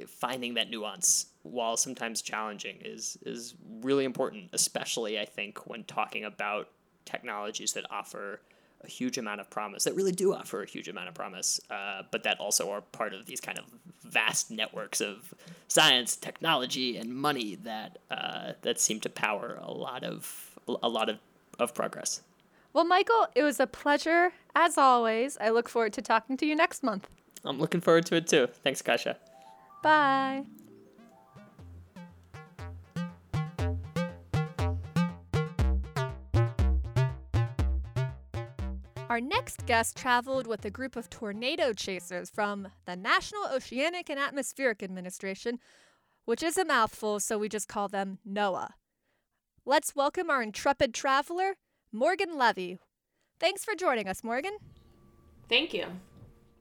finding 0.06 0.54
that 0.54 0.70
nuance 0.70 1.26
while 1.42 1.76
sometimes 1.76 2.22
challenging 2.22 2.78
is 2.84 3.18
is 3.24 3.54
really 3.82 4.04
important, 4.04 4.50
especially 4.52 5.18
I 5.18 5.24
think 5.24 5.66
when 5.66 5.84
talking 5.84 6.24
about 6.24 6.68
technologies 7.04 7.72
that 7.72 7.86
offer 7.90 8.40
a 8.84 8.88
huge 8.88 9.18
amount 9.18 9.40
of 9.40 9.50
promise 9.50 9.84
that 9.84 9.94
really 9.96 10.12
do 10.12 10.32
offer 10.32 10.62
a 10.62 10.66
huge 10.66 10.88
amount 10.88 11.08
of 11.08 11.14
promise 11.14 11.60
uh, 11.70 12.02
but 12.10 12.22
that 12.22 12.38
also 12.38 12.70
are 12.70 12.80
part 12.80 13.12
of 13.12 13.26
these 13.26 13.40
kind 13.40 13.58
of 13.58 13.64
vast 14.04 14.50
networks 14.50 15.00
of 15.00 15.34
science 15.66 16.16
technology 16.16 16.96
and 16.96 17.12
money 17.12 17.56
that 17.56 17.98
uh, 18.10 18.52
that 18.62 18.80
seem 18.80 19.00
to 19.00 19.08
power 19.08 19.58
a 19.62 19.72
lot 19.72 20.04
of 20.04 20.58
a 20.82 20.88
lot 20.88 21.08
of, 21.08 21.18
of 21.58 21.74
progress 21.74 22.22
well, 22.72 22.84
Michael, 22.84 23.26
it 23.34 23.42
was 23.42 23.60
a 23.60 23.66
pleasure 23.66 24.32
as 24.54 24.78
always. 24.78 25.36
I 25.40 25.50
look 25.50 25.68
forward 25.68 25.92
to 25.94 26.02
talking 26.02 26.36
to 26.36 26.46
you 26.46 26.54
next 26.54 26.82
month. 26.82 27.08
I'm 27.44 27.58
looking 27.58 27.80
forward 27.80 28.06
to 28.06 28.16
it 28.16 28.26
too. 28.26 28.48
Thanks, 28.62 28.82
Kasha. 28.82 29.16
Bye. 29.82 30.44
Our 39.08 39.22
next 39.22 39.64
guest 39.64 39.96
traveled 39.96 40.46
with 40.46 40.64
a 40.66 40.70
group 40.70 40.94
of 40.94 41.08
tornado 41.08 41.72
chasers 41.72 42.28
from 42.28 42.68
the 42.84 42.94
National 42.94 43.46
Oceanic 43.46 44.10
and 44.10 44.20
Atmospheric 44.20 44.82
Administration, 44.82 45.58
which 46.26 46.42
is 46.42 46.58
a 46.58 46.64
mouthful, 46.64 47.18
so 47.18 47.38
we 47.38 47.48
just 47.48 47.68
call 47.68 47.88
them 47.88 48.18
NOAA. 48.28 48.68
Let's 49.64 49.96
welcome 49.96 50.28
our 50.28 50.42
intrepid 50.42 50.92
traveler, 50.92 51.54
Morgan 51.92 52.36
Levy. 52.36 52.78
Thanks 53.40 53.64
for 53.64 53.74
joining 53.74 54.08
us, 54.08 54.22
Morgan. 54.22 54.56
Thank 55.48 55.72
you. 55.72 55.86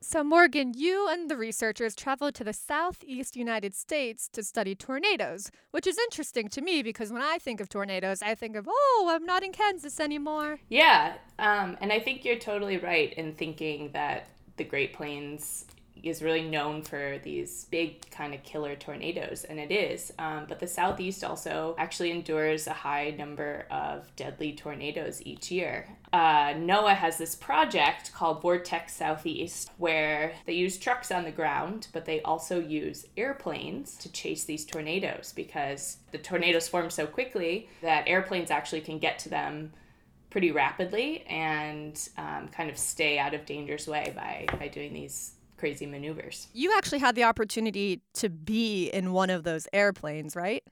So, 0.00 0.22
Morgan, 0.22 0.74
you 0.76 1.08
and 1.10 1.28
the 1.28 1.36
researchers 1.36 1.96
traveled 1.96 2.36
to 2.36 2.44
the 2.44 2.52
southeast 2.52 3.34
United 3.34 3.74
States 3.74 4.28
to 4.32 4.44
study 4.44 4.76
tornadoes, 4.76 5.50
which 5.72 5.88
is 5.88 5.98
interesting 5.98 6.48
to 6.50 6.62
me 6.62 6.82
because 6.82 7.12
when 7.12 7.20
I 7.20 7.38
think 7.38 7.60
of 7.60 7.68
tornadoes, 7.68 8.22
I 8.22 8.36
think 8.36 8.54
of, 8.54 8.68
oh, 8.70 9.10
I'm 9.10 9.26
not 9.26 9.42
in 9.42 9.50
Kansas 9.50 9.98
anymore. 9.98 10.60
Yeah, 10.68 11.14
um, 11.40 11.76
and 11.80 11.92
I 11.92 11.98
think 11.98 12.24
you're 12.24 12.38
totally 12.38 12.78
right 12.78 13.12
in 13.14 13.34
thinking 13.34 13.90
that 13.92 14.28
the 14.56 14.64
Great 14.64 14.94
Plains 14.94 15.66
is 16.02 16.22
really 16.22 16.42
known 16.42 16.82
for 16.82 17.18
these 17.22 17.66
big 17.70 18.10
kind 18.10 18.34
of 18.34 18.42
killer 18.42 18.76
tornadoes, 18.76 19.44
and 19.44 19.58
it 19.58 19.70
is. 19.70 20.12
Um, 20.18 20.46
but 20.48 20.58
the 20.58 20.66
Southeast 20.66 21.24
also 21.24 21.74
actually 21.78 22.10
endures 22.10 22.66
a 22.66 22.72
high 22.72 23.10
number 23.10 23.66
of 23.70 24.14
deadly 24.16 24.52
tornadoes 24.52 25.22
each 25.24 25.50
year. 25.50 25.88
Uh, 26.12 26.54
NOAA 26.54 26.94
has 26.94 27.18
this 27.18 27.34
project 27.34 28.12
called 28.14 28.42
Vortex 28.42 28.94
Southeast 28.94 29.70
where 29.76 30.32
they 30.46 30.54
use 30.54 30.78
trucks 30.78 31.10
on 31.10 31.24
the 31.24 31.30
ground, 31.30 31.88
but 31.92 32.04
they 32.04 32.22
also 32.22 32.58
use 32.60 33.06
airplanes 33.16 33.96
to 33.96 34.10
chase 34.10 34.44
these 34.44 34.64
tornadoes 34.64 35.32
because 35.34 35.98
the 36.12 36.18
tornadoes 36.18 36.68
form 36.68 36.90
so 36.90 37.06
quickly 37.06 37.68
that 37.82 38.08
airplanes 38.08 38.50
actually 38.50 38.80
can 38.80 38.98
get 38.98 39.18
to 39.18 39.28
them 39.28 39.72
pretty 40.30 40.50
rapidly 40.50 41.22
and 41.26 42.08
um, 42.18 42.48
kind 42.48 42.68
of 42.70 42.76
stay 42.76 43.18
out 43.18 43.34
of 43.34 43.46
danger's 43.46 43.86
way 43.86 44.12
by, 44.14 44.46
by 44.58 44.68
doing 44.68 44.92
these 44.92 45.32
crazy 45.58 45.86
maneuvers. 45.86 46.48
You 46.52 46.72
actually 46.76 47.00
had 47.00 47.14
the 47.14 47.24
opportunity 47.24 48.00
to 48.14 48.28
be 48.28 48.88
in 48.88 49.12
one 49.12 49.30
of 49.30 49.44
those 49.44 49.66
airplanes, 49.72 50.34
right? 50.34 50.62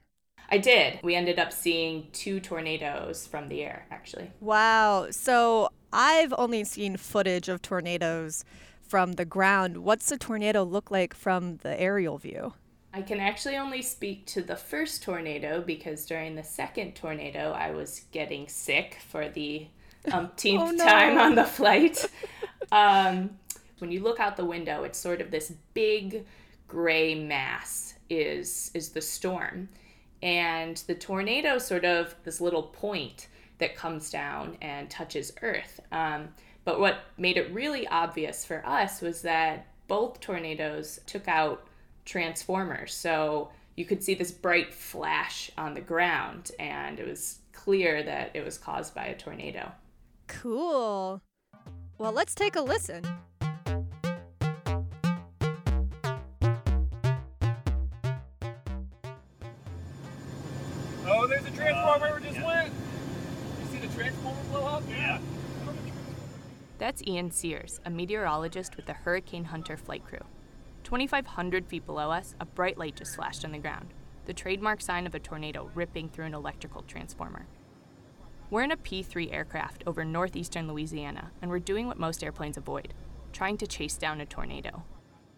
I 0.51 0.59
did. 0.59 1.01
We 1.03 1.15
ended 1.15 1.39
up 1.39 1.53
seeing 1.53 2.09
two 2.13 2.41
tornadoes 2.41 3.27
from 3.27 3.49
the 3.49 3.63
air, 3.63 3.87
actually. 3.91 4.31
Wow. 4.41 5.09
So 5.11 5.71
I've 5.93 6.33
only 6.39 6.65
seen 6.65 6.97
footage 6.97 7.49
of 7.49 7.63
tornadoes 7.63 8.45
from 8.81 9.13
the 9.13 9.25
ground. 9.25 9.79
What's 9.79 10.11
a 10.13 10.17
tornado 10.17 10.63
look 10.63 10.91
like 10.91 11.15
from 11.15 11.57
the 11.59 11.79
aerial 11.81 12.19
view? 12.19 12.55
I 12.95 13.03
can 13.03 13.21
actually 13.21 13.57
only 13.57 13.83
speak 13.83 14.27
to 14.29 14.43
the 14.43 14.57
first 14.57 15.03
tornado 15.03 15.61
because 15.61 16.07
during 16.07 16.35
the 16.35 16.45
second 16.45 16.95
tornado, 16.95 17.53
I 17.53 17.73
was 17.73 18.03
getting 18.13 18.49
sick 18.49 18.99
for 19.09 19.29
the 19.29 19.67
umpteenth 20.11 20.63
oh, 20.67 20.71
no. 20.71 20.85
time 20.85 21.19
on 21.19 21.35
the 21.35 21.45
flight. 21.45 22.09
Um, 22.73 23.39
when 23.79 23.93
you 23.93 24.01
look 24.01 24.21
out 24.21 24.37
the 24.37 24.45
window, 24.45 24.85
it's 24.85 24.99
sort 24.99 25.21
of 25.21 25.31
this 25.31 25.53
big 25.75 26.25
gray 26.69 27.15
mass 27.15 27.95
is 28.11 28.71
is 28.75 28.91
the 28.91 29.01
storm. 29.01 29.69
And 30.23 30.77
the 30.87 30.95
tornado 30.95 31.59
sort 31.59 31.85
of 31.85 32.15
this 32.25 32.41
little 32.41 32.63
point 32.63 33.29
that 33.59 33.77
comes 33.77 34.11
down 34.11 34.57
and 34.61 34.91
touches 34.91 35.33
Earth. 35.43 35.81
Um, 35.93 36.29
but 36.65 36.81
what 36.81 37.01
made 37.17 37.37
it 37.37 37.53
really 37.53 37.87
obvious 37.87 38.45
for 38.45 38.67
us 38.67 39.01
was 39.01 39.23
that 39.23 39.69
both 39.89 40.21
tornadoes 40.21 40.99
took 41.07 41.29
out 41.29 41.69
transformers. 42.05 42.93
So 42.93 43.51
you 43.77 43.85
could 43.85 44.03
see 44.03 44.15
this 44.15 44.33
bright 44.33 44.75
flash 44.75 45.51
on 45.57 45.75
the 45.75 45.81
ground, 45.81 46.51
and 46.59 46.99
it 46.99 47.07
was 47.07 47.39
clear 47.53 48.03
that 48.03 48.31
it 48.35 48.45
was 48.45 48.59
caused 48.59 48.95
by 48.95 49.05
a 49.05 49.17
tornado. 49.17 49.71
Cool. 50.29 51.21
Well, 51.99 52.13
let's 52.13 52.35
take 52.35 52.57
a 52.57 52.63
listen. 52.63 53.05
Transformer 61.73 62.21
just 62.21 62.37
yeah. 62.37 62.47
went. 62.47 62.73
You 63.61 63.67
see 63.79 63.87
the 63.87 63.95
transformer 63.95 64.43
blow 64.51 64.67
up? 64.67 64.83
Yeah. 64.89 65.19
That's 66.79 67.03
Ian 67.07 67.31
Sears, 67.31 67.81
a 67.85 67.91
meteorologist 67.91 68.77
with 68.77 68.87
the 68.87 68.93
Hurricane 68.93 69.45
Hunter 69.45 69.77
flight 69.77 70.05
crew. 70.05 70.25
2,500 70.85 71.67
feet 71.67 71.87
below 71.87 72.11
us, 72.11 72.35
a 72.39 72.45
bright 72.45 72.79
light 72.79 72.97
just 72.97 73.17
flashed 73.17 73.45
on 73.45 73.53
the 73.53 73.59
ground, 73.59 73.89
the 74.27 74.35
trademark 74.35 74.81
sign 74.81 75.07
of 75.07 75.15
a 75.15 75.19
tornado 75.19 75.71
ripping 75.75 76.09
through 76.09 76.27
an 76.27 76.35
electrical 76.35 76.83
transformer. 76.83 77.47
We're 78.51 78.63
in 78.63 78.71
a 78.71 78.77
P 78.77 79.03
3 79.03 79.33
aircraft 79.33 79.83
over 79.87 80.05
northeastern 80.05 80.69
Louisiana, 80.69 81.33
and 81.43 81.51
we're 81.51 81.59
doing 81.59 81.87
what 81.87 81.99
most 81.99 82.23
airplanes 82.23 82.57
avoid 82.57 82.95
trying 83.33 83.59
to 83.59 83.67
chase 83.67 83.99
down 83.99 84.21
a 84.21 84.27
tornado. 84.27 84.83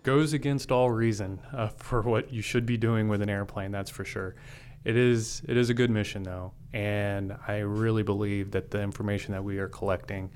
Goes 0.05 0.33
against 0.33 0.71
all 0.71 0.91
reason 0.91 1.41
uh, 1.53 1.69
for 1.69 2.03
what 2.03 2.33
you 2.33 2.43
should 2.43 2.65
be 2.65 2.77
doing 2.77 3.09
with 3.09 3.21
an 3.23 3.29
airplane, 3.29 3.73
that's 3.73 3.91
for 3.91 4.05
sure. 4.05 4.37
It 4.85 4.97
is 4.97 5.43
it 5.49 5.57
is 5.57 5.71
a 5.71 5.75
good 5.75 5.91
mission 5.91 6.23
though, 6.23 6.53
and 6.73 7.37
I 7.47 7.59
really 7.59 8.03
believe 8.03 8.53
that 8.53 8.71
the 8.71 8.81
information 8.81 9.33
that 9.33 9.45
we 9.45 9.59
are 9.59 9.69
collecting 9.69 10.31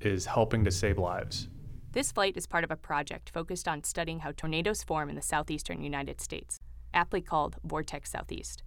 is 0.00 0.26
helping 0.26 0.64
to 0.64 0.70
save 0.70 0.98
lives. 0.98 1.48
This 1.92 2.12
flight 2.12 2.36
is 2.36 2.46
part 2.46 2.62
of 2.62 2.70
a 2.70 2.76
project 2.76 3.30
focused 3.30 3.66
on 3.66 3.82
studying 3.82 4.20
how 4.20 4.32
tornadoes 4.32 4.84
form 4.84 5.08
in 5.08 5.16
the 5.16 5.22
southeastern 5.22 5.82
United 5.82 6.20
States, 6.20 6.60
aptly 6.94 7.20
called 7.20 7.56
Vortex 7.64 8.10
Southeast. 8.10 8.62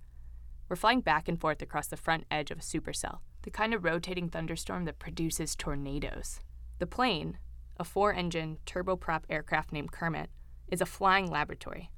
We're 0.67 0.75
flying 0.75 1.01
back 1.01 1.27
and 1.27 1.39
forth 1.39 1.62
across 1.62 1.88
the 1.88 1.98
front 1.98 2.25
edge 2.29 2.51
of 2.51 2.60
a 2.60 2.62
supercell, 2.62 3.20
the 3.43 3.51
kind 3.51 3.74
of 3.74 3.84
rotating 3.84 4.29
thunderstorm 4.29 4.86
that 4.86 5.00
produces 5.00 5.55
tornadoes. 5.55 6.39
The 6.79 6.88
plane, 6.88 7.38
a 7.77 7.84
four 7.84 8.13
engine 8.13 8.58
turboprop 8.65 9.24
aircraft 9.29 9.72
named 9.72 9.91
Kermit, 9.91 10.29
is 10.67 10.82
a 10.82 10.86
flying 10.86 11.29
laboratory. 11.29 11.91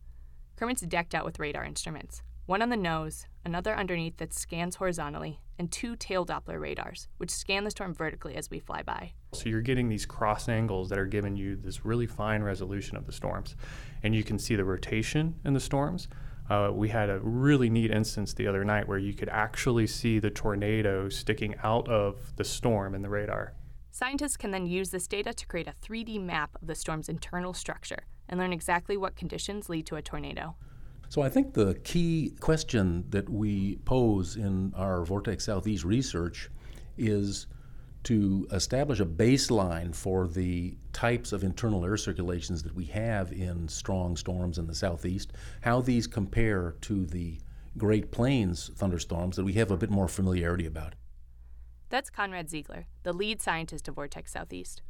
Kermit's 0.57 0.81
decked 0.81 1.15
out 1.15 1.25
with 1.25 1.39
radar 1.39 1.65
instruments, 1.65 2.21
one 2.45 2.61
on 2.61 2.69
the 2.69 2.77
nose, 2.77 3.25
another 3.43 3.75
underneath 3.75 4.17
that 4.17 4.33
scans 4.33 4.75
horizontally, 4.75 5.39
and 5.57 5.71
two 5.71 5.95
tail 5.95 6.25
Doppler 6.25 6.59
radars, 6.59 7.07
which 7.17 7.31
scan 7.31 7.63
the 7.63 7.71
storm 7.71 7.93
vertically 7.93 8.35
as 8.35 8.51
we 8.51 8.59
fly 8.59 8.83
by. 8.83 9.13
So 9.33 9.49
you're 9.49 9.61
getting 9.61 9.89
these 9.89 10.05
cross 10.05 10.47
angles 10.47 10.89
that 10.89 10.99
are 10.99 11.07
giving 11.07 11.35
you 11.35 11.55
this 11.55 11.83
really 11.85 12.05
fine 12.05 12.43
resolution 12.43 12.97
of 12.97 13.07
the 13.07 13.11
storms. 13.11 13.55
And 14.03 14.13
you 14.13 14.23
can 14.23 14.37
see 14.37 14.55
the 14.55 14.63
rotation 14.63 15.35
in 15.43 15.53
the 15.53 15.59
storms. 15.59 16.07
Uh, 16.47 16.69
we 16.71 16.89
had 16.89 17.09
a 17.09 17.19
really 17.19 17.69
neat 17.71 17.89
instance 17.89 18.33
the 18.33 18.45
other 18.45 18.63
night 18.63 18.87
where 18.87 18.99
you 18.99 19.13
could 19.13 19.29
actually 19.29 19.87
see 19.87 20.19
the 20.19 20.29
tornado 20.29 21.09
sticking 21.09 21.55
out 21.63 21.87
of 21.89 22.35
the 22.35 22.43
storm 22.43 22.93
in 22.93 23.01
the 23.01 23.09
radar. 23.09 23.53
Scientists 23.89 24.37
can 24.37 24.51
then 24.51 24.67
use 24.67 24.91
this 24.91 25.07
data 25.07 25.33
to 25.33 25.47
create 25.47 25.67
a 25.67 25.73
3D 25.83 26.21
map 26.21 26.51
of 26.61 26.67
the 26.67 26.75
storm's 26.75 27.09
internal 27.09 27.53
structure 27.53 28.05
and 28.29 28.39
learn 28.39 28.53
exactly 28.53 28.97
what 28.97 29.15
conditions 29.15 29.69
lead 29.69 29.87
to 29.87 29.95
a 29.95 30.01
tornado. 30.01 30.55
So 31.09 31.21
I 31.21 31.29
think 31.29 31.53
the 31.53 31.75
key 31.83 32.33
question 32.39 33.05
that 33.09 33.29
we 33.29 33.77
pose 33.85 34.35
in 34.35 34.73
our 34.75 35.05
Vortex 35.05 35.45
Southeast 35.45 35.83
research 35.83 36.49
is 36.97 37.47
to 38.03 38.47
establish 38.51 38.99
a 38.99 39.05
baseline 39.05 39.93
for 39.93 40.27
the 40.27 40.77
types 40.93 41.31
of 41.31 41.43
internal 41.43 41.83
air 41.83 41.97
circulations 41.97 42.61
that 42.61 42.75
we 42.75 42.85
have 42.85 43.31
in 43.31 43.67
strong 43.67 44.15
storms 44.15 44.59
in 44.59 44.67
the 44.67 44.75
southeast, 44.75 45.33
how 45.61 45.81
these 45.81 46.05
compare 46.05 46.75
to 46.81 47.05
the 47.07 47.39
Great 47.77 48.11
Plains 48.11 48.69
thunderstorms 48.75 49.35
that 49.35 49.43
we 49.43 49.53
have 49.53 49.71
a 49.71 49.77
bit 49.77 49.89
more 49.89 50.07
familiarity 50.07 50.67
about. 50.67 50.93
That's 51.89 52.09
Conrad 52.09 52.49
Ziegler, 52.49 52.85
the 53.03 53.11
lead 53.11 53.41
scientist 53.41 53.87
of 53.87 53.95
Vortex 53.95 54.31
Southeast. 54.31 54.81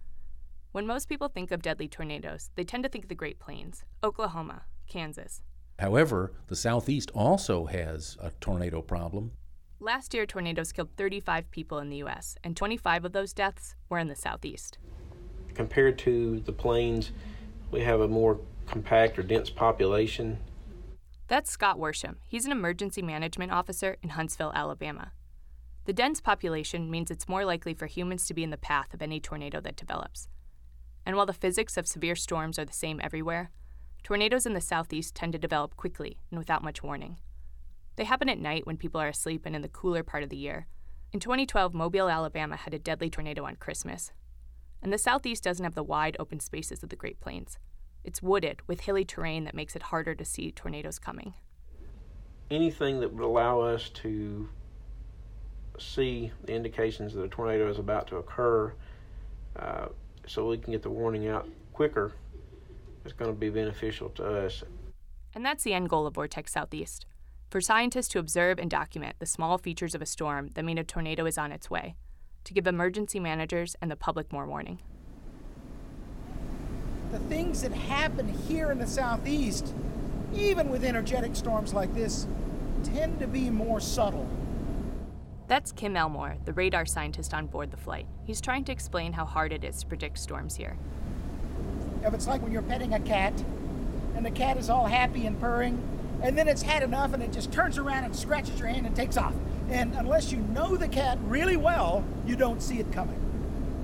When 0.74 0.86
most 0.86 1.07
people 1.07 1.29
think 1.29 1.51
of 1.51 1.62
deadly 1.62 1.88
tornadoes, 1.88 2.50
they 2.55 2.65
tend 2.65 2.84
to 2.84 2.89
think 2.89 3.05
of 3.05 3.10
the 3.10 3.15
Great 3.15 3.39
Plains, 3.39 3.86
Oklahoma, 4.03 4.63
Kansas, 4.88 5.41
However, 5.79 6.32
the 6.48 6.55
southeast 6.55 7.12
also 7.13 7.65
has 7.65 8.17
a 8.22 8.32
tornado 8.39 8.82
problem. 8.82 9.32
Last 9.79 10.13
year, 10.13 10.25
tornadoes 10.25 10.72
killed 10.72 10.89
35 10.96 11.51
people 11.51 11.79
in 11.79 11.89
the 11.89 11.98
U.S., 11.98 12.38
and 12.44 12.55
25 12.55 13.05
of 13.05 13.12
those 13.12 13.34
deaths 13.34 13.75
were 13.89 14.00
in 14.00 14.08
the 14.08 14.15
southeast. 14.15 14.77
Compared 15.53 15.98
to 16.00 16.39
the 16.39 16.53
plains, 16.53 17.12
we 17.72 17.82
have 17.82 18.00
a 18.00 18.08
more 18.08 18.39
compact 18.65 19.20
or 19.20 19.24
dense 19.24 19.50
population. 19.50 20.39
That's 21.27 21.51
Scott 21.51 21.77
Worsham. 21.77 22.15
He's 22.27 22.46
an 22.46 22.51
emergency 22.51 23.01
management 23.01 23.51
officer 23.51 23.98
in 24.01 24.10
Huntsville, 24.10 24.53
Alabama. 24.55 25.12
The 25.86 25.94
dense 25.94 26.22
population 26.22 26.89
means 26.89 27.12
it's 27.12 27.27
more 27.27 27.46
likely 27.46 27.74
for 27.74 27.86
humans 27.86 28.25
to 28.27 28.34
be 28.34 28.44
in 28.44 28.50
the 28.50 28.58
path 28.58 28.94
of 28.94 29.01
any 29.01 29.20
tornado 29.20 29.60
that 29.62 29.75
develops. 29.75 30.29
And 31.05 31.15
while 31.15 31.25
the 31.25 31.34
physics 31.34 31.77
of 31.77 31.88
severe 31.88 32.15
storms 32.15 32.58
are 32.58 32.65
the 32.65 32.74
same 32.74 33.00
everywhere, 33.03 33.51
Tornadoes 34.05 34.45
in 34.45 34.53
the 34.53 34.62
southeast 34.62 35.15
tend 35.15 35.33
to 35.33 35.39
develop 35.39 35.75
quickly 35.77 36.19
and 36.29 36.38
without 36.38 36.63
much 36.63 36.83
warning. 36.83 37.17
They 37.95 38.03
happen 38.03 38.29
at 38.29 38.38
night 38.38 38.67
when 38.67 38.77
people 38.77 39.01
are 39.01 39.07
asleep 39.07 39.47
and 39.47 39.55
in 39.55 39.63
the 39.63 39.67
cooler 39.67 40.03
part 40.03 40.21
of 40.21 40.29
the 40.29 40.38
year. 40.38 40.67
In 41.12 41.19
2012, 41.19 41.74
Mobile, 41.74 42.07
Alabama 42.07 42.55
had 42.55 42.75
a 42.75 42.77
deadly 42.77 43.09
tornado 43.09 43.45
on 43.45 43.55
Christmas. 43.55 44.12
And 44.83 44.93
the 44.93 45.00
southeast 45.00 45.43
doesn't 45.43 45.63
have 45.63 45.74
the 45.74 45.81
wide 45.81 46.17
open 46.19 46.39
spaces 46.39 46.83
of 46.83 46.89
the 46.89 46.95
Great 46.95 47.19
Plains. 47.19 47.57
It's 48.03 48.21
wooded 48.21 48.59
with 48.67 48.81
hilly 48.81 49.05
terrain 49.05 49.43
that 49.45 49.55
makes 49.55 49.75
it 49.75 49.81
harder 49.81 50.13
to 50.13 50.24
see 50.24 50.51
tornadoes 50.51 51.00
coming. 51.00 51.33
Anything 52.51 53.00
that 53.00 53.12
would 53.12 53.25
allow 53.25 53.62
us 53.62 53.89
to 53.89 54.47
see 55.79 56.31
the 56.43 56.53
indications 56.53 57.15
that 57.15 57.24
a 57.24 57.27
tornado 57.27 57.67
is 57.71 57.79
about 57.79 58.05
to 58.09 58.17
occur 58.17 58.71
uh, 59.55 59.88
so 60.27 60.47
we 60.47 60.59
can 60.59 60.74
get 60.74 60.83
the 60.83 60.91
warning 60.91 61.27
out 61.27 61.50
quicker 61.74 62.13
is 63.05 63.13
going 63.13 63.31
to 63.31 63.38
be 63.38 63.50
beneficial 63.50 64.09
to 64.09 64.45
us. 64.45 64.63
And 65.33 65.45
that's 65.45 65.63
the 65.63 65.74
end 65.74 65.89
goal 65.89 66.07
of 66.07 66.15
Vortex 66.15 66.51
Southeast 66.51 67.05
for 67.50 67.62
scientists 67.62 68.07
to 68.09 68.19
observe 68.19 68.59
and 68.59 68.69
document 68.69 69.15
the 69.19 69.25
small 69.25 69.57
features 69.57 69.93
of 69.95 70.01
a 70.01 70.05
storm 70.05 70.50
that 70.55 70.65
mean 70.65 70.77
a 70.77 70.83
tornado 70.83 71.25
is 71.25 71.38
on 71.38 71.51
its 71.51 71.69
way, 71.69 71.95
to 72.43 72.53
give 72.53 72.67
emergency 72.67 73.19
managers 73.19 73.75
and 73.81 73.89
the 73.91 73.95
public 73.95 74.33
more 74.33 74.47
warning. 74.47 74.79
the 77.15 77.19
things 77.29 77.62
that 77.62 77.71
happen 77.71 78.27
here 78.27 78.71
in 78.71 78.77
the 78.77 78.85
southeast, 78.85 79.74
even 80.33 80.69
with 80.69 80.83
energetic 80.83 81.33
storms 81.33 81.74
like 81.74 81.93
this, 81.93 82.27
tend 82.83 83.19
to 83.19 83.27
be 83.27 83.50
more 83.50 83.79
subtle. 83.79 84.27
That's 85.47 85.71
Kim 85.71 85.95
Elmore, 85.95 86.35
the 86.43 86.51
radar 86.51 86.85
scientist 86.85 87.33
on 87.33 87.47
board 87.47 87.71
the 87.71 87.77
flight. 87.77 88.05
He's 88.25 88.41
trying 88.41 88.65
to 88.65 88.74
explain 88.74 89.13
how 89.13 89.24
hard 89.24 89.53
it 89.53 89.63
is 89.63 89.79
to 89.79 89.88
predict 89.88 90.17
storms 90.17 90.55
here. 90.57 90.77
It's 92.13 92.27
like 92.27 92.41
when 92.41 92.51
you're 92.51 92.62
petting 92.62 92.93
a 92.93 93.00
cat, 93.00 93.33
and 94.15 94.25
the 94.25 94.31
cat 94.31 94.57
is 94.57 94.69
all 94.69 94.85
happy 94.85 95.25
and 95.25 95.39
purring, 95.39 95.81
and 96.21 96.38
then 96.38 96.47
it's 96.47 96.62
had 96.62 96.83
enough 96.83 97.13
and 97.13 97.21
it 97.21 97.31
just 97.31 97.51
turns 97.51 97.77
around 97.77 98.05
and 98.05 98.15
scratches 98.15 98.57
your 98.59 98.67
hand 98.67 98.85
and 98.85 98.95
takes 98.95 99.17
off. 99.17 99.33
And 99.69 99.93
unless 99.95 100.31
you 100.31 100.38
know 100.38 100.75
the 100.75 100.88
cat 100.88 101.17
really 101.24 101.57
well, 101.57 102.03
you 102.25 102.35
don't 102.35 102.62
see 102.62 102.79
it 102.79 102.91
coming. 102.91 103.21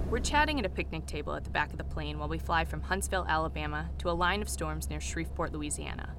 We're 0.10 0.20
chatting 0.20 0.60
at 0.60 0.66
a 0.66 0.70
picnic 0.70 1.06
table 1.06 1.34
at 1.36 1.44
the 1.44 1.50
back 1.50 1.72
of 1.72 1.78
the 1.78 1.84
plane 1.84 2.20
while 2.20 2.28
we 2.28 2.38
fly 2.38 2.66
from 2.66 2.82
Huntsville, 2.82 3.26
Alabama 3.28 3.90
to 4.00 4.10
a 4.10 4.12
line 4.12 4.42
of 4.42 4.50
storms 4.50 4.90
near 4.90 5.00
Shreveport, 5.00 5.54
Louisiana. 5.54 6.16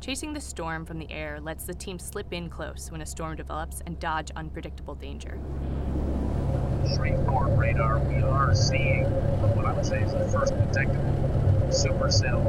Chasing 0.00 0.32
the 0.32 0.40
storm 0.40 0.84
from 0.84 0.98
the 0.98 1.10
air 1.10 1.40
lets 1.40 1.64
the 1.64 1.74
team 1.74 1.98
slip 1.98 2.32
in 2.32 2.48
close 2.48 2.90
when 2.90 3.00
a 3.00 3.06
storm 3.06 3.36
develops 3.36 3.80
and 3.86 3.98
dodge 3.98 4.30
unpredictable 4.36 4.94
danger. 4.94 5.40
Shreveport 6.94 7.58
radar, 7.58 7.98
we 7.98 8.22
are 8.22 8.54
seeing 8.54 9.04
what 9.56 9.64
I 9.64 9.72
would 9.72 9.84
say 9.84 10.02
is 10.02 10.12
the 10.12 10.28
first 10.28 10.54
detectable 10.56 11.68
supercell. 11.70 12.42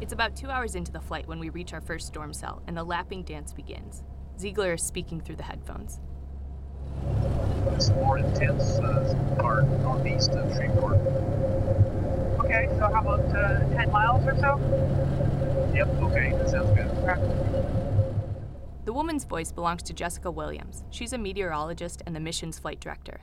It's 0.00 0.12
about 0.12 0.36
two 0.36 0.50
hours 0.50 0.74
into 0.74 0.90
the 0.90 1.00
flight 1.00 1.26
when 1.28 1.38
we 1.38 1.48
reach 1.48 1.72
our 1.72 1.80
first 1.80 2.06
storm 2.06 2.32
cell 2.32 2.62
and 2.66 2.76
the 2.76 2.84
lapping 2.84 3.22
dance 3.22 3.52
begins. 3.52 4.02
Ziegler 4.38 4.74
is 4.74 4.82
speaking 4.82 5.20
through 5.20 5.36
the 5.36 5.42
headphones. 5.42 6.00
It's 7.74 7.90
more 7.90 8.18
intense 8.18 8.78
uh, 8.78 9.36
part 9.38 9.66
northeast 9.80 10.30
of 10.30 10.52
Shreveport. 10.54 10.98
Okay, 12.40 12.68
so 12.78 12.90
how 12.92 13.00
about 13.00 13.20
uh, 13.34 13.60
10 13.76 13.90
miles 13.92 14.26
or 14.26 14.36
so? 14.36 15.72
Yep, 15.74 15.88
okay, 16.02 16.30
that 16.36 16.50
sounds 16.50 16.70
good. 16.76 17.45
The 18.86 18.92
woman's 18.92 19.24
voice 19.24 19.50
belongs 19.50 19.82
to 19.82 19.92
Jessica 19.92 20.30
Williams. 20.30 20.84
She's 20.90 21.12
a 21.12 21.18
meteorologist 21.18 22.04
and 22.06 22.14
the 22.14 22.20
mission's 22.20 22.60
flight 22.60 22.78
director. 22.78 23.18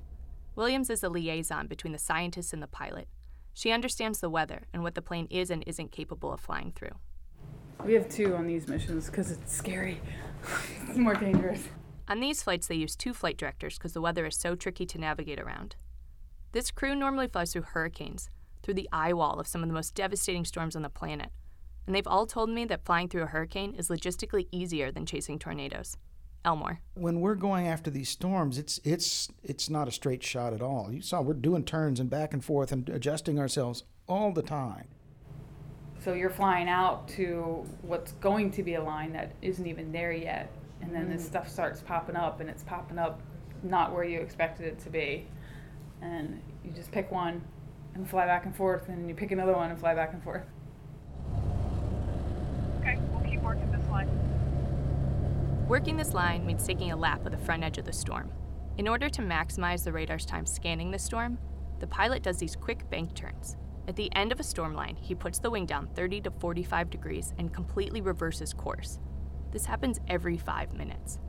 Williams 0.58 0.89
is 0.89 1.00
the 1.00 1.08
liaison 1.08 1.67
between 1.67 1.93
the 1.93 2.00
scientists 2.00 2.51
and 2.51 2.62
the 2.62 2.67
pilot. 2.67 3.08
She 3.53 3.72
understands 3.72 4.20
the 4.20 4.29
weather 4.29 4.63
and 4.74 4.84
what 4.84 4.93
the 4.93 5.01
plane 5.01 5.25
is 5.32 5.50
and 5.50 5.63
isn't 5.65 5.93
capable 5.93 6.34
of 6.34 6.41
flying 6.41 6.74
through. 6.75 6.98
We 7.86 7.93
have 7.93 8.10
two 8.10 8.36
on 8.36 8.46
these 8.46 8.67
missions 8.67 9.05
because 9.05 9.32
it's 9.32 9.53
scary. 9.53 10.01
it's 10.89 10.98
more 10.98 11.15
dangerous. 11.15 11.63
On 12.10 12.20
these 12.20 12.43
flights, 12.43 12.67
they 12.67 12.75
use 12.75 12.98
two 12.98 13.13
flight 13.13 13.38
directors 13.38 13.77
because 13.77 13.93
the 13.93 14.01
weather 14.01 14.25
is 14.25 14.36
so 14.36 14.55
tricky 14.55 14.86
to 14.88 14.98
navigate 14.98 15.39
around. 15.39 15.77
This 16.51 16.72
crew 16.72 16.93
normally 16.93 17.29
flies 17.29 17.53
through 17.53 17.62
hurricanes, 17.62 18.29
through 18.63 18.74
the 18.74 18.89
eye 18.91 19.13
wall 19.13 19.39
of 19.39 19.48
some 19.48 19.63
of 19.63 19.70
the 19.70 19.74
most 19.74 19.96
devastating 19.96 20.43
storms 20.43 20.75
on 20.75 20.82
the 20.82 20.89
planet. 20.89 21.29
And 21.85 21.95
they've 21.95 22.07
all 22.07 22.25
told 22.25 22.49
me 22.49 22.65
that 22.65 22.85
flying 22.85 23.09
through 23.09 23.23
a 23.23 23.27
hurricane 23.27 23.75
is 23.75 23.89
logistically 23.89 24.47
easier 24.51 24.91
than 24.91 25.05
chasing 25.05 25.37
tornadoes. 25.37 25.97
Elmore. 26.45 26.79
When 26.95 27.21
we're 27.21 27.35
going 27.35 27.67
after 27.67 27.89
these 27.89 28.09
storms, 28.09 28.57
it's 28.57 28.79
it's 28.83 29.29
it's 29.43 29.69
not 29.69 29.87
a 29.87 29.91
straight 29.91 30.23
shot 30.23 30.53
at 30.53 30.61
all. 30.61 30.91
You 30.91 31.01
saw 31.01 31.21
we're 31.21 31.33
doing 31.33 31.63
turns 31.63 31.99
and 31.99 32.09
back 32.09 32.33
and 32.33 32.43
forth 32.43 32.71
and 32.71 32.89
adjusting 32.89 33.39
ourselves 33.39 33.83
all 34.07 34.33
the 34.33 34.41
time. 34.41 34.87
So 36.03 36.13
you're 36.13 36.29
flying 36.29 36.67
out 36.67 37.07
to 37.09 37.65
what's 37.81 38.11
going 38.13 38.51
to 38.51 38.63
be 38.63 38.75
a 38.75 38.83
line 38.83 39.13
that 39.13 39.31
isn't 39.41 39.65
even 39.65 39.93
there 39.93 40.11
yet, 40.11 40.51
and 40.81 40.93
then 40.93 41.05
mm. 41.05 41.13
this 41.13 41.25
stuff 41.25 41.47
starts 41.47 41.79
popping 41.79 42.17
up, 42.17 42.41
and 42.41 42.49
it's 42.49 42.63
popping 42.63 42.99
up 42.99 43.21
not 43.63 43.93
where 43.93 44.03
you 44.03 44.19
expected 44.19 44.65
it 44.65 44.79
to 44.79 44.89
be, 44.89 45.25
and 46.01 46.41
you 46.65 46.71
just 46.71 46.91
pick 46.91 47.09
one 47.09 47.41
and 47.95 48.09
fly 48.09 48.25
back 48.25 48.45
and 48.45 48.53
forth, 48.53 48.89
and 48.89 49.07
you 49.07 49.15
pick 49.15 49.31
another 49.31 49.53
one 49.53 49.69
and 49.71 49.79
fly 49.79 49.95
back 49.95 50.11
and 50.11 50.21
forth. 50.21 50.43
Okay, 52.81 52.99
we'll 53.13 53.23
keep 53.23 53.41
working 53.41 53.71
this 53.71 53.87
line. 53.89 54.09
Working 55.67 55.96
this 55.96 56.13
line 56.13 56.46
means 56.46 56.67
taking 56.67 56.91
a 56.91 56.96
lap 56.96 57.25
of 57.25 57.32
the 57.32 57.38
front 57.38 57.63
edge 57.63 57.77
of 57.77 57.86
the 57.86 57.93
storm. 57.93 58.29
In 58.77 58.85
order 58.85 59.07
to 59.09 59.22
maximize 59.22 59.85
the 59.85 59.94
radar's 59.94 60.25
time 60.25 60.46
scanning 60.46 60.92
the 60.92 61.00
storm, 61.00 61.37
the 61.79 61.87
pilot 61.87 62.22
does 62.22 62.37
these 62.37 62.55
quick 62.55 62.90
bank 62.90 63.16
turns. 63.16 63.55
At 63.87 63.96
the 63.96 64.14
end 64.14 64.33
of 64.33 64.42
a 64.42 64.44
storm 64.44 64.74
line, 64.74 64.98
he 64.98 65.16
puts 65.16 65.40
the 65.40 65.50
wing 65.50 65.66
down 65.66 65.87
30 65.96 66.20
to 66.22 66.31
45 66.31 66.90
degrees 66.90 67.33
and 67.37 67.53
completely 67.53 68.01
reverses 68.01 68.53
course. 68.53 69.00
This 69.51 69.66
happens 69.66 70.01
every 70.09 70.37
five 70.37 70.74
minutes. 70.74 71.20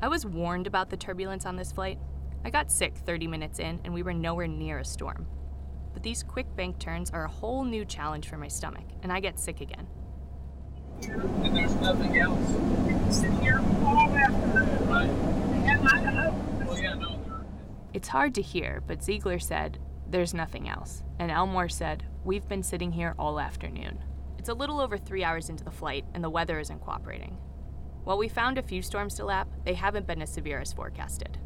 I 0.00 0.08
was 0.08 0.26
warned 0.26 0.66
about 0.66 0.90
the 0.90 0.96
turbulence 0.98 1.46
on 1.46 1.56
this 1.56 1.72
flight. 1.72 1.98
I 2.44 2.50
got 2.50 2.70
sick 2.70 2.98
30 3.06 3.26
minutes 3.26 3.58
in, 3.58 3.80
and 3.84 3.94
we 3.94 4.02
were 4.02 4.12
nowhere 4.12 4.48
near 4.48 4.80
a 4.80 4.84
storm. 4.84 5.26
But 5.94 6.02
these 6.02 6.22
quick 6.22 6.54
bank 6.56 6.78
turns 6.78 7.10
are 7.10 7.24
a 7.24 7.30
whole 7.30 7.64
new 7.64 7.86
challenge 7.86 8.28
for 8.28 8.36
my 8.36 8.48
stomach, 8.48 8.86
and 9.02 9.10
I 9.10 9.20
get 9.20 9.38
sick 9.38 9.62
again 9.62 9.86
nothing 11.86 12.18
else. 12.18 12.50
We 13.22 13.44
here 13.44 13.62
all 13.84 14.10
afternoon, 14.10 14.88
right? 14.88 15.08
And 15.70 15.88
I 15.88 16.00
know. 16.00 16.34
Well, 16.66 16.78
yeah, 16.78 16.94
no, 16.94 17.20
it's 17.94 18.08
hard 18.08 18.34
to 18.34 18.42
hear, 18.42 18.82
but 18.88 19.04
Ziegler 19.04 19.38
said, 19.38 19.78
There's 20.08 20.34
nothing 20.34 20.68
else. 20.68 21.04
And 21.20 21.30
Elmore 21.30 21.68
said, 21.68 22.04
We've 22.24 22.48
been 22.48 22.64
sitting 22.64 22.90
here 22.90 23.14
all 23.20 23.38
afternoon. 23.38 24.02
It's 24.36 24.48
a 24.48 24.54
little 24.54 24.80
over 24.80 24.98
three 24.98 25.22
hours 25.22 25.48
into 25.48 25.62
the 25.62 25.70
flight, 25.70 26.04
and 26.12 26.24
the 26.24 26.30
weather 26.30 26.58
isn't 26.58 26.80
cooperating. 26.80 27.38
While 28.02 28.18
we 28.18 28.28
found 28.28 28.58
a 28.58 28.62
few 28.62 28.82
storms 28.82 29.14
to 29.14 29.24
lap, 29.24 29.48
they 29.64 29.74
haven't 29.74 30.08
been 30.08 30.22
as 30.22 30.30
severe 30.30 30.60
as 30.60 30.72
forecasted. 30.72 31.38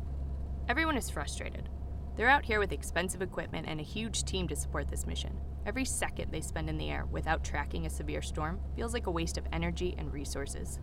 Everyone 0.71 0.97
is 0.97 1.11
frustrated. 1.11 1.69
They're 2.17 2.29
out 2.31 2.47
here 2.47 2.61
with 2.61 2.73
expensive 2.73 3.21
equipment 3.21 3.67
and 3.69 3.79
a 3.79 3.85
huge 3.85 4.25
team 4.25 4.49
to 4.49 4.57
support 4.57 4.89
this 4.89 5.07
mission. 5.07 5.39
Every 5.67 5.85
second 5.85 6.33
they 6.33 6.41
spend 6.41 6.71
in 6.71 6.79
the 6.79 6.91
air 6.91 7.05
without 7.11 7.45
tracking 7.45 7.85
a 7.85 7.91
severe 7.91 8.23
storm 8.23 8.61
feels 8.75 8.95
like 8.95 9.07
a 9.07 9.11
waste 9.11 9.37
of 9.37 9.45
energy 9.53 9.95
and 9.99 10.13
resources. 10.13 10.81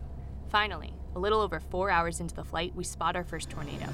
Finally, 0.48 0.94
a 1.14 1.18
little 1.18 1.40
over 1.40 1.58
four 1.60 1.90
hours 1.90 2.20
into 2.20 2.34
the 2.34 2.44
flight, 2.44 2.74
we 2.74 2.84
spot 2.84 3.16
our 3.16 3.24
first 3.24 3.50
tornado. 3.50 3.86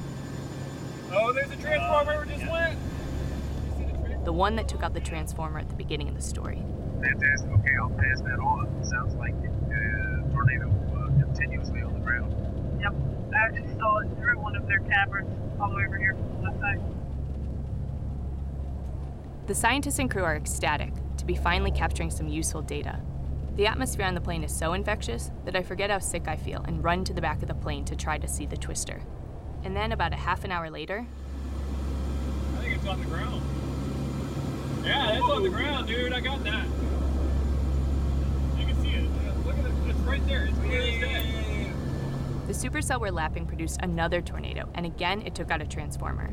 Oh, 1.10 1.32
there's 1.32 1.50
a 1.50 1.56
transformer 1.56 2.24
we 2.26 2.32
just 2.34 2.50
went! 2.50 2.78
The 4.24 4.32
one 4.32 4.56
that 4.56 4.68
took 4.68 4.82
out 4.82 4.94
the 4.94 5.00
transformer 5.00 5.58
at 5.58 5.68
the 5.68 5.74
beginning 5.74 6.08
of 6.08 6.14
the 6.14 6.22
story. 6.22 6.62
Fantastic. 7.00 7.50
Okay, 7.50 7.74
I'll 7.80 7.90
pass 7.90 8.20
that 8.20 8.38
on. 8.38 8.84
sounds 8.84 9.14
like 9.16 9.34
a 9.34 10.32
tornado 10.32 10.70
uh, 10.96 11.06
continuously 11.20 11.82
on 11.82 11.94
the 11.94 12.00
ground. 12.00 12.32
Yep. 12.80 12.94
I 13.34 13.36
actually 13.36 13.78
saw 13.78 13.98
it 13.98 14.08
through 14.18 14.38
one 14.38 14.54
of 14.54 14.66
their 14.66 14.80
cameras 14.80 15.26
all 15.60 15.70
the 15.70 15.76
way 15.76 15.86
over 15.86 15.98
here 15.98 16.14
from 16.14 16.42
the 16.42 16.48
left 16.48 16.60
side. 16.60 16.80
The 19.46 19.54
scientists 19.54 19.98
and 19.98 20.10
crew 20.10 20.24
are 20.24 20.36
ecstatic 20.36 20.90
to 21.18 21.26
be 21.26 21.34
finally 21.34 21.70
capturing 21.70 22.10
some 22.10 22.28
useful 22.28 22.62
data. 22.62 22.98
The 23.56 23.66
atmosphere 23.66 24.06
on 24.06 24.14
the 24.14 24.20
plane 24.22 24.42
is 24.42 24.56
so 24.56 24.72
infectious 24.72 25.30
that 25.44 25.54
I 25.54 25.62
forget 25.62 25.90
how 25.90 25.98
sick 25.98 26.28
I 26.28 26.36
feel 26.36 26.62
and 26.66 26.82
run 26.82 27.04
to 27.04 27.12
the 27.12 27.20
back 27.20 27.42
of 27.42 27.48
the 27.48 27.54
plane 27.54 27.84
to 27.84 27.94
try 27.94 28.16
to 28.16 28.26
see 28.26 28.46
the 28.46 28.56
twister. 28.56 29.02
And 29.62 29.76
then, 29.76 29.92
about 29.92 30.14
a 30.14 30.16
half 30.16 30.44
an 30.44 30.50
hour 30.50 30.70
later, 30.70 31.06
I 32.56 32.62
think 32.62 32.76
it's 32.76 32.86
on 32.86 32.98
the 32.98 33.06
ground. 33.06 33.42
Yeah, 34.82 35.12
it's 35.12 35.30
on 35.30 35.42
the 35.42 35.50
ground, 35.50 35.88
dude. 35.88 36.14
I 36.14 36.20
got 36.20 36.42
that. 36.44 36.66
You 38.58 38.66
can 38.66 38.82
see 38.82 38.92
it. 38.92 39.10
Look 39.44 39.58
at 39.58 39.66
it. 39.66 39.72
It's 39.88 39.98
right 40.00 40.26
there. 40.26 40.46
It's 40.46 40.58
clear 40.58 40.80
as 40.80 41.00
day. 41.00 41.70
The 42.46 42.54
supercell 42.54 42.98
we're 42.98 43.10
lapping 43.10 43.44
produced 43.44 43.78
another 43.82 44.22
tornado, 44.22 44.70
and 44.74 44.86
again 44.86 45.20
it 45.20 45.34
took 45.34 45.50
out 45.50 45.60
a 45.60 45.66
transformer. 45.66 46.30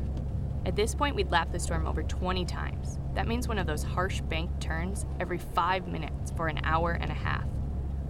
At 0.64 0.76
this 0.76 0.94
point, 0.94 1.16
we'd 1.16 1.32
lapped 1.32 1.52
the 1.52 1.58
storm 1.58 1.88
over 1.88 2.04
20 2.04 2.44
times. 2.44 3.00
That 3.14 3.26
means 3.26 3.48
one 3.48 3.58
of 3.58 3.66
those 3.66 3.82
harsh 3.82 4.20
bank 4.20 4.48
turns 4.60 5.04
every 5.18 5.38
five 5.38 5.88
minutes 5.88 6.30
for 6.36 6.46
an 6.46 6.60
hour 6.62 6.92
and 6.92 7.10
a 7.10 7.14
half. 7.14 7.46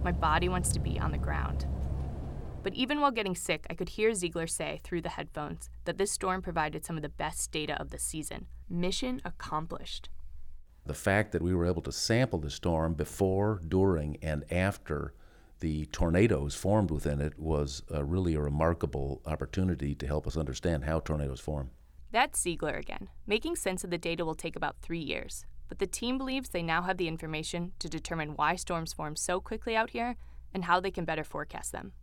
My 0.03 0.11
body 0.11 0.49
wants 0.49 0.71
to 0.73 0.79
be 0.79 0.99
on 0.99 1.11
the 1.11 1.17
ground. 1.17 1.65
But 2.61 2.75
even 2.75 3.01
while 3.01 3.11
getting 3.11 3.35
sick, 3.35 3.65
I 3.69 3.73
could 3.73 3.89
hear 3.89 4.13
Ziegler 4.13 4.45
say 4.45 4.81
through 4.83 5.01
the 5.01 5.09
headphones 5.09 5.69
that 5.85 5.97
this 5.97 6.11
storm 6.11 6.43
provided 6.43 6.85
some 6.85 6.95
of 6.95 7.01
the 7.01 7.09
best 7.09 7.51
data 7.51 7.79
of 7.81 7.89
the 7.89 7.97
season. 7.97 8.45
Mission 8.69 9.19
accomplished. 9.25 10.09
The 10.85 10.93
fact 10.93 11.31
that 11.31 11.41
we 11.41 11.55
were 11.55 11.65
able 11.65 11.81
to 11.81 11.91
sample 11.91 12.39
the 12.39 12.51
storm 12.51 12.93
before, 12.93 13.61
during, 13.67 14.17
and 14.21 14.45
after 14.51 15.13
the 15.59 15.85
tornadoes 15.87 16.53
formed 16.53 16.91
within 16.91 17.19
it 17.19 17.39
was 17.39 17.81
a 17.89 18.03
really 18.03 18.35
a 18.35 18.41
remarkable 18.41 19.21
opportunity 19.25 19.95
to 19.95 20.05
help 20.05 20.27
us 20.27 20.37
understand 20.37 20.83
how 20.83 20.99
tornadoes 20.99 21.39
form. 21.39 21.71
That's 22.13 22.39
Ziegler 22.39 22.75
again. 22.75 23.09
Making 23.25 23.55
sense 23.55 23.83
of 23.83 23.89
the 23.89 23.97
data 23.97 24.23
will 24.23 24.35
take 24.35 24.55
about 24.55 24.75
three 24.83 24.99
years, 24.99 25.47
but 25.67 25.79
the 25.79 25.87
team 25.87 26.19
believes 26.19 26.49
they 26.49 26.61
now 26.61 26.83
have 26.83 26.97
the 26.97 27.07
information 27.07 27.71
to 27.79 27.89
determine 27.89 28.35
why 28.35 28.55
storms 28.55 28.93
form 28.93 29.15
so 29.15 29.41
quickly 29.41 29.75
out 29.75 29.89
here 29.89 30.15
and 30.53 30.65
how 30.65 30.79
they 30.79 30.91
can 30.91 31.05
better 31.05 31.23
forecast 31.23 31.71
them. 31.71 31.93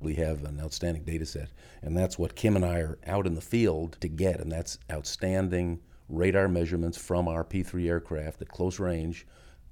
We 0.00 0.14
have 0.14 0.42
an 0.44 0.58
outstanding 0.58 1.04
data 1.04 1.26
set, 1.26 1.50
and 1.82 1.94
that's 1.94 2.18
what 2.18 2.34
Kim 2.34 2.56
and 2.56 2.64
I 2.64 2.78
are 2.78 2.98
out 3.06 3.26
in 3.26 3.34
the 3.34 3.42
field 3.42 3.98
to 4.00 4.08
get, 4.08 4.40
and 4.40 4.50
that's 4.50 4.78
outstanding 4.90 5.80
radar 6.08 6.48
measurements 6.48 6.96
from 6.96 7.28
our 7.28 7.44
P 7.44 7.62
3 7.62 7.90
aircraft 7.90 8.40
at 8.40 8.48
close 8.48 8.80
range 8.80 9.26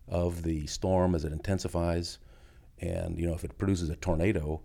of 0.09 0.43
the 0.43 0.67
storm 0.67 1.15
as 1.15 1.25
it 1.25 1.33
intensifies. 1.33 2.19
And, 2.83 3.19
you 3.19 3.27
know, 3.27 3.35
if 3.35 3.45
it 3.45 3.57
produces 3.57 3.89
a 3.89 3.97
tornado, 3.97 4.61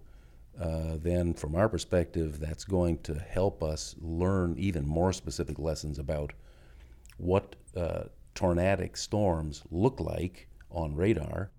uh, 0.59 0.97
then 0.97 1.33
from 1.33 1.55
our 1.55 1.67
perspective, 1.67 2.39
that's 2.39 2.63
going 2.63 2.99
to 2.99 3.15
help 3.15 3.61
us 3.61 3.95
learn 3.99 4.55
even 4.57 4.87
more 4.87 5.11
specific 5.11 5.59
lessons 5.59 5.99
about 5.99 6.33
what 7.17 7.55
uh, 7.75 8.03
tornadic 8.33 8.97
storms 8.97 9.63
look 9.71 9.99
like 9.99 10.47
on 10.69 10.95
radar. 10.95 11.51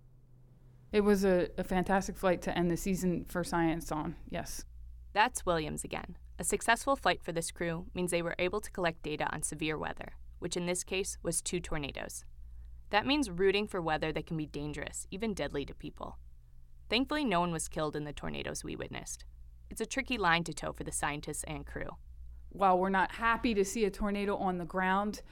It 0.92 1.02
was 1.02 1.24
a, 1.24 1.48
a 1.58 1.64
fantastic 1.64 2.16
flight 2.16 2.40
to 2.42 2.56
end 2.56 2.70
the 2.70 2.76
season 2.76 3.24
for 3.28 3.44
science 3.44 3.90
on, 3.92 4.16
yes. 4.30 4.64
That's 5.12 5.44
Williams 5.44 5.84
again. 5.84 6.16
A 6.38 6.44
successful 6.44 6.96
flight 6.96 7.22
for 7.22 7.32
this 7.32 7.50
crew 7.50 7.86
means 7.94 8.10
they 8.10 8.22
were 8.22 8.36
able 8.38 8.60
to 8.60 8.70
collect 8.70 9.02
data 9.02 9.26
on 9.32 9.42
severe 9.42 9.78
weather, 9.78 10.12
which 10.38 10.56
in 10.56 10.66
this 10.66 10.84
case 10.84 11.18
was 11.22 11.40
two 11.40 11.60
tornadoes. 11.60 12.24
That 12.90 13.06
means 13.06 13.30
rooting 13.30 13.66
for 13.66 13.80
weather 13.80 14.12
that 14.12 14.26
can 14.26 14.36
be 14.36 14.46
dangerous, 14.46 15.06
even 15.10 15.34
deadly 15.34 15.64
to 15.64 15.74
people. 15.74 16.18
Thankfully, 16.88 17.24
no 17.24 17.40
one 17.40 17.52
was 17.52 17.68
killed 17.68 17.96
in 17.96 18.04
the 18.04 18.12
tornadoes 18.12 18.62
we 18.62 18.76
witnessed. 18.76 19.24
It's 19.70 19.80
a 19.80 19.86
tricky 19.86 20.18
line 20.18 20.44
to 20.44 20.54
toe 20.54 20.72
for 20.72 20.84
the 20.84 20.92
scientists 20.92 21.44
and 21.44 21.66
crew. 21.66 21.88
While 22.50 22.78
we're 22.78 22.88
not 22.90 23.12
happy 23.12 23.54
to 23.54 23.64
see 23.64 23.84
a 23.84 23.90
tornado 23.90 24.36
on 24.36 24.58
the 24.58 24.64
ground, 24.64 25.22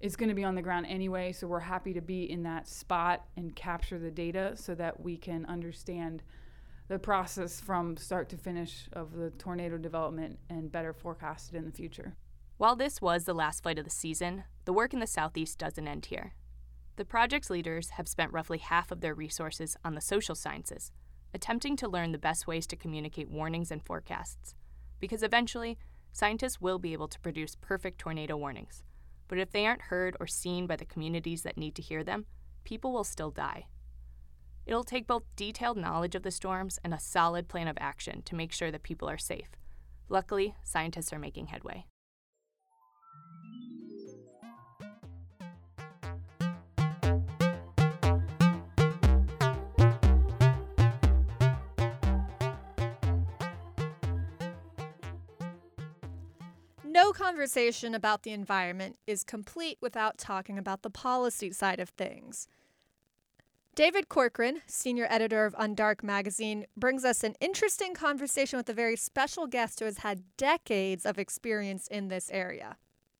it's 0.00 0.16
going 0.16 0.30
to 0.30 0.34
be 0.34 0.44
on 0.44 0.54
the 0.54 0.62
ground 0.62 0.86
anyway, 0.88 1.32
so 1.32 1.46
we're 1.46 1.60
happy 1.60 1.92
to 1.92 2.00
be 2.00 2.30
in 2.30 2.42
that 2.44 2.66
spot 2.66 3.26
and 3.36 3.54
capture 3.54 3.98
the 3.98 4.10
data 4.10 4.52
so 4.56 4.74
that 4.74 5.00
we 5.00 5.16
can 5.16 5.44
understand 5.46 6.22
the 6.88 6.98
process 6.98 7.60
from 7.60 7.96
start 7.96 8.28
to 8.30 8.36
finish 8.36 8.88
of 8.92 9.14
the 9.14 9.30
tornado 9.30 9.78
development 9.78 10.38
and 10.50 10.72
better 10.72 10.92
forecast 10.92 11.52
it 11.52 11.56
in 11.56 11.64
the 11.64 11.72
future. 11.72 12.16
While 12.56 12.76
this 12.76 13.00
was 13.00 13.24
the 13.24 13.34
last 13.34 13.62
flight 13.62 13.78
of 13.78 13.84
the 13.84 13.90
season, 13.90 14.44
the 14.64 14.72
work 14.72 14.92
in 14.92 15.00
the 15.00 15.06
Southeast 15.06 15.58
doesn't 15.58 15.88
end 15.88 16.06
here. 16.06 16.34
The 16.96 17.04
project's 17.04 17.50
leaders 17.50 17.90
have 17.90 18.06
spent 18.06 18.32
roughly 18.32 18.58
half 18.58 18.92
of 18.92 19.00
their 19.00 19.14
resources 19.14 19.76
on 19.84 19.94
the 19.94 20.00
social 20.00 20.36
sciences, 20.36 20.92
attempting 21.34 21.76
to 21.76 21.88
learn 21.88 22.12
the 22.12 22.18
best 22.18 22.46
ways 22.46 22.68
to 22.68 22.76
communicate 22.76 23.28
warnings 23.28 23.72
and 23.72 23.82
forecasts. 23.82 24.54
Because 25.00 25.24
eventually, 25.24 25.76
scientists 26.12 26.60
will 26.60 26.78
be 26.78 26.92
able 26.92 27.08
to 27.08 27.18
produce 27.18 27.56
perfect 27.56 27.98
tornado 27.98 28.36
warnings. 28.36 28.84
But 29.26 29.38
if 29.38 29.50
they 29.50 29.66
aren't 29.66 29.82
heard 29.82 30.16
or 30.20 30.28
seen 30.28 30.68
by 30.68 30.76
the 30.76 30.84
communities 30.84 31.42
that 31.42 31.58
need 31.58 31.74
to 31.74 31.82
hear 31.82 32.04
them, 32.04 32.26
people 32.62 32.92
will 32.92 33.04
still 33.04 33.32
die. 33.32 33.66
It'll 34.64 34.84
take 34.84 35.08
both 35.08 35.24
detailed 35.34 35.76
knowledge 35.76 36.14
of 36.14 36.22
the 36.22 36.30
storms 36.30 36.78
and 36.84 36.94
a 36.94 37.00
solid 37.00 37.48
plan 37.48 37.66
of 37.66 37.76
action 37.80 38.22
to 38.22 38.36
make 38.36 38.52
sure 38.52 38.70
that 38.70 38.84
people 38.84 39.08
are 39.10 39.18
safe. 39.18 39.50
Luckily, 40.08 40.54
scientists 40.62 41.12
are 41.12 41.18
making 41.18 41.46
headway. 41.46 41.86
No 56.94 57.10
conversation 57.10 57.92
about 57.92 58.22
the 58.22 58.30
environment 58.30 58.98
is 59.04 59.24
complete 59.24 59.78
without 59.80 60.16
talking 60.16 60.56
about 60.56 60.82
the 60.82 60.90
policy 60.90 61.50
side 61.50 61.80
of 61.80 61.88
things. 61.88 62.46
David 63.74 64.08
Corcoran, 64.08 64.62
senior 64.68 65.08
editor 65.10 65.44
of 65.44 65.56
Undark 65.56 66.04
magazine, 66.04 66.66
brings 66.76 67.04
us 67.04 67.24
an 67.24 67.34
interesting 67.40 67.94
conversation 67.94 68.58
with 68.58 68.68
a 68.68 68.72
very 68.72 68.94
special 68.94 69.48
guest 69.48 69.80
who 69.80 69.86
has 69.86 69.98
had 69.98 70.22
decades 70.36 71.04
of 71.04 71.18
experience 71.18 71.88
in 71.88 72.06
this 72.06 72.30
area. 72.30 72.76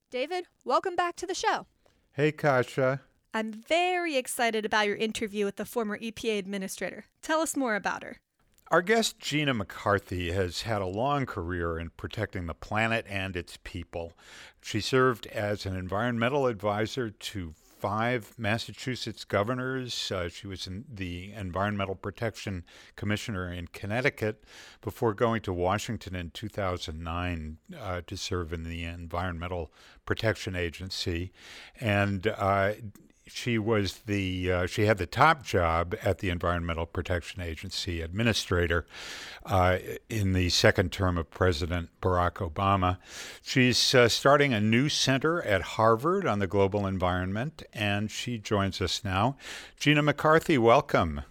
David, 0.08 0.44
welcome 0.64 0.94
back 0.94 1.16
to 1.16 1.26
the 1.26 1.34
show. 1.34 1.66
Hey, 2.12 2.30
Kasha. 2.30 3.00
I'm 3.34 3.50
very 3.50 4.14
excited 4.14 4.64
about 4.64 4.86
your 4.86 4.94
interview 4.94 5.44
with 5.44 5.56
the 5.56 5.64
former 5.64 5.98
EPA 5.98 6.38
administrator. 6.38 7.06
Tell 7.22 7.40
us 7.40 7.56
more 7.56 7.74
about 7.74 8.04
her. 8.04 8.20
Our 8.74 8.82
guest, 8.82 9.20
Gina 9.20 9.54
McCarthy, 9.54 10.32
has 10.32 10.62
had 10.62 10.82
a 10.82 10.86
long 10.86 11.26
career 11.26 11.78
in 11.78 11.90
protecting 11.90 12.46
the 12.46 12.54
planet 12.54 13.06
and 13.08 13.36
its 13.36 13.56
people. 13.62 14.14
She 14.60 14.80
served 14.80 15.28
as 15.28 15.64
an 15.64 15.76
environmental 15.76 16.48
advisor 16.48 17.10
to 17.10 17.54
five 17.78 18.34
Massachusetts 18.36 19.22
governors. 19.24 20.10
Uh, 20.10 20.28
she 20.28 20.48
was 20.48 20.68
the 20.92 21.32
Environmental 21.34 21.94
Protection 21.94 22.64
Commissioner 22.96 23.52
in 23.52 23.68
Connecticut 23.68 24.42
before 24.80 25.14
going 25.14 25.42
to 25.42 25.52
Washington 25.52 26.16
in 26.16 26.30
2009 26.30 27.58
uh, 27.78 28.00
to 28.04 28.16
serve 28.16 28.52
in 28.52 28.64
the 28.64 28.82
Environmental 28.82 29.70
Protection 30.04 30.56
Agency. 30.56 31.30
And 31.80 32.26
uh, 32.26 32.72
she 33.26 33.58
was 33.58 34.00
the 34.06 34.52
uh, 34.52 34.66
she 34.66 34.86
had 34.86 34.98
the 34.98 35.06
top 35.06 35.42
job 35.42 35.94
at 36.02 36.18
the 36.18 36.30
Environmental 36.30 36.86
Protection 36.86 37.40
Agency 37.40 38.02
administrator 38.02 38.86
uh, 39.46 39.78
in 40.10 40.32
the 40.32 40.50
second 40.50 40.92
term 40.92 41.16
of 41.16 41.30
President 41.30 41.88
Barack 42.02 42.34
Obama. 42.34 42.98
She's 43.42 43.94
uh, 43.94 44.08
starting 44.08 44.52
a 44.52 44.60
new 44.60 44.88
center 44.88 45.42
at 45.42 45.62
Harvard 45.62 46.26
on 46.26 46.38
the 46.38 46.46
global 46.46 46.86
environment, 46.86 47.62
and 47.72 48.10
she 48.10 48.38
joins 48.38 48.80
us 48.80 49.02
now. 49.04 49.36
Gina 49.78 50.02
McCarthy, 50.02 50.58
welcome. 50.58 51.22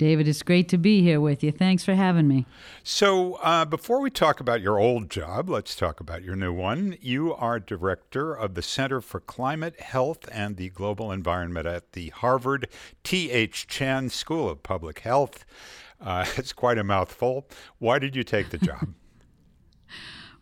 David, 0.00 0.26
it's 0.26 0.42
great 0.42 0.66
to 0.70 0.78
be 0.78 1.02
here 1.02 1.20
with 1.20 1.44
you. 1.44 1.52
Thanks 1.52 1.84
for 1.84 1.92
having 1.92 2.26
me. 2.26 2.46
So, 2.82 3.34
uh, 3.42 3.66
before 3.66 4.00
we 4.00 4.08
talk 4.08 4.40
about 4.40 4.62
your 4.62 4.78
old 4.78 5.10
job, 5.10 5.50
let's 5.50 5.76
talk 5.76 6.00
about 6.00 6.22
your 6.22 6.36
new 6.36 6.54
one. 6.54 6.96
You 7.02 7.34
are 7.34 7.60
director 7.60 8.32
of 8.32 8.54
the 8.54 8.62
Center 8.62 9.02
for 9.02 9.20
Climate, 9.20 9.78
Health, 9.78 10.26
and 10.32 10.56
the 10.56 10.70
Global 10.70 11.12
Environment 11.12 11.66
at 11.66 11.92
the 11.92 12.08
Harvard 12.08 12.66
T.H. 13.04 13.66
Chan 13.66 14.08
School 14.08 14.48
of 14.48 14.62
Public 14.62 15.00
Health. 15.00 15.44
Uh, 16.00 16.24
it's 16.38 16.54
quite 16.54 16.78
a 16.78 16.84
mouthful. 16.84 17.46
Why 17.78 17.98
did 17.98 18.16
you 18.16 18.24
take 18.24 18.48
the 18.48 18.56
job? 18.56 18.94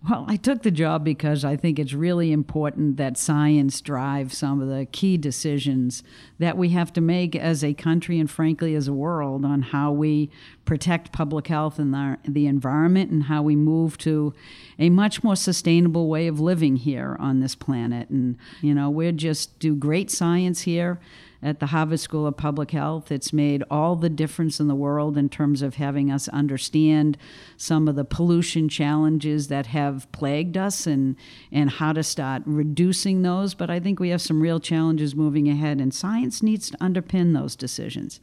Well, 0.06 0.26
I 0.28 0.36
took 0.36 0.62
the 0.62 0.70
job 0.70 1.02
because 1.02 1.44
I 1.44 1.56
think 1.56 1.78
it's 1.78 1.92
really 1.92 2.30
important 2.30 2.98
that 2.98 3.18
science 3.18 3.80
drives 3.80 4.38
some 4.38 4.60
of 4.60 4.68
the 4.68 4.86
key 4.86 5.16
decisions 5.16 6.04
that 6.38 6.56
we 6.56 6.68
have 6.68 6.92
to 6.92 7.00
make 7.00 7.34
as 7.34 7.64
a 7.64 7.74
country 7.74 8.20
and, 8.20 8.30
frankly, 8.30 8.76
as 8.76 8.86
a 8.86 8.92
world 8.92 9.44
on 9.44 9.60
how 9.60 9.90
we 9.90 10.30
protect 10.64 11.10
public 11.10 11.48
health 11.48 11.80
and 11.80 11.92
the, 11.92 12.16
the 12.24 12.46
environment 12.46 13.10
and 13.10 13.24
how 13.24 13.42
we 13.42 13.56
move 13.56 13.98
to 13.98 14.32
a 14.78 14.88
much 14.88 15.24
more 15.24 15.34
sustainable 15.34 16.08
way 16.08 16.28
of 16.28 16.38
living 16.38 16.76
here 16.76 17.16
on 17.18 17.40
this 17.40 17.56
planet. 17.56 18.08
And, 18.08 18.36
you 18.60 18.74
know, 18.74 18.90
we 18.90 19.10
just 19.10 19.58
do 19.58 19.74
great 19.74 20.12
science 20.12 20.60
here 20.60 21.00
at 21.42 21.60
the 21.60 21.66
Harvard 21.66 22.00
School 22.00 22.26
of 22.26 22.36
Public 22.36 22.72
Health. 22.72 23.12
It's 23.12 23.32
made 23.32 23.62
all 23.70 23.94
the 23.96 24.08
difference 24.08 24.58
in 24.58 24.68
the 24.68 24.74
world 24.74 25.16
in 25.16 25.28
terms 25.28 25.62
of 25.62 25.76
having 25.76 26.10
us 26.10 26.28
understand 26.28 27.16
some 27.56 27.86
of 27.86 27.94
the 27.94 28.04
pollution 28.04 28.68
challenges 28.68 29.48
that 29.48 29.66
have 29.66 30.10
plagued 30.12 30.56
us 30.56 30.86
and, 30.86 31.16
and 31.52 31.70
how 31.70 31.92
to 31.92 32.02
start 32.02 32.42
reducing 32.44 33.22
those. 33.22 33.54
But 33.54 33.70
I 33.70 33.78
think 33.78 34.00
we 34.00 34.08
have 34.08 34.22
some 34.22 34.40
real 34.40 34.60
challenges 34.60 35.14
moving 35.14 35.48
ahead, 35.48 35.80
and 35.80 35.94
science 35.94 36.42
needs 36.42 36.70
to 36.70 36.78
underpin 36.78 37.34
those 37.34 37.54
decisions. 37.54 38.20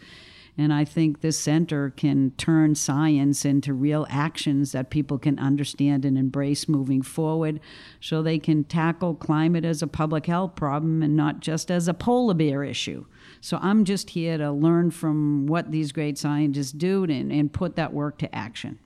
And 0.58 0.74
I 0.74 0.86
think 0.86 1.20
this 1.20 1.38
center 1.38 1.90
can 1.90 2.32
turn 2.38 2.76
science 2.76 3.44
into 3.44 3.74
real 3.74 4.08
actions 4.10 4.72
that 4.72 4.90
people 4.90 5.20
can 5.20 5.38
understand 5.38 6.06
and 6.06 6.18
embrace 6.18 6.70
moving 6.70 7.02
forward 7.02 7.60
so 8.00 8.22
they 8.22 8.40
can 8.40 8.64
tackle 8.64 9.16
climate 9.16 9.66
as 9.66 9.82
a 9.82 9.88
public 9.88 10.28
health 10.28 10.56
problem 10.56 11.04
and 11.04 11.16
not 11.16 11.42
just 11.42 11.70
as 11.70 11.88
a 11.88 11.94
polar 11.94 12.34
bear 12.34 12.64
issue. 12.64 13.06
So 13.42 13.60
I'm 13.62 13.84
just 13.84 14.12
here 14.12 14.38
to 14.38 14.52
learn 14.52 14.92
from 14.92 15.46
what 15.46 15.72
these 15.72 15.92
great 15.92 16.18
scientists 16.18 16.72
do 16.72 17.04
and, 17.04 17.32
and 17.32 17.52
put 17.52 17.76
that 17.76 17.94
work 17.94 18.18
to 18.20 18.34
action. 18.34 18.80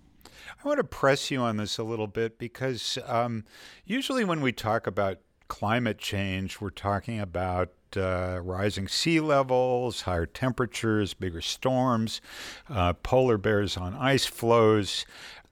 I 0.64 0.68
want 0.68 0.80
to 0.80 0.84
press 0.84 1.30
you 1.30 1.40
on 1.40 1.58
this 1.58 1.78
a 1.78 1.84
little 1.84 2.08
bit 2.08 2.40
because 2.40 2.98
um, 3.06 3.46
usually 3.86 4.26
when 4.26 4.42
we 4.42 4.52
talk 4.52 4.88
about 4.88 5.20
climate 5.50 5.98
change, 5.98 6.62
we're 6.62 6.70
talking 6.70 7.20
about 7.20 7.74
uh, 7.98 8.40
rising 8.42 8.88
sea 8.88 9.20
levels, 9.20 10.04
higher 10.04 10.26
temperatures, 10.26 11.14
bigger 11.14 11.42
storms, 11.42 12.22
uh, 12.70 12.94
polar 12.94 13.38
bears 13.38 13.76
on 13.76 13.94
ice 13.96 14.26
floes. 14.26 15.06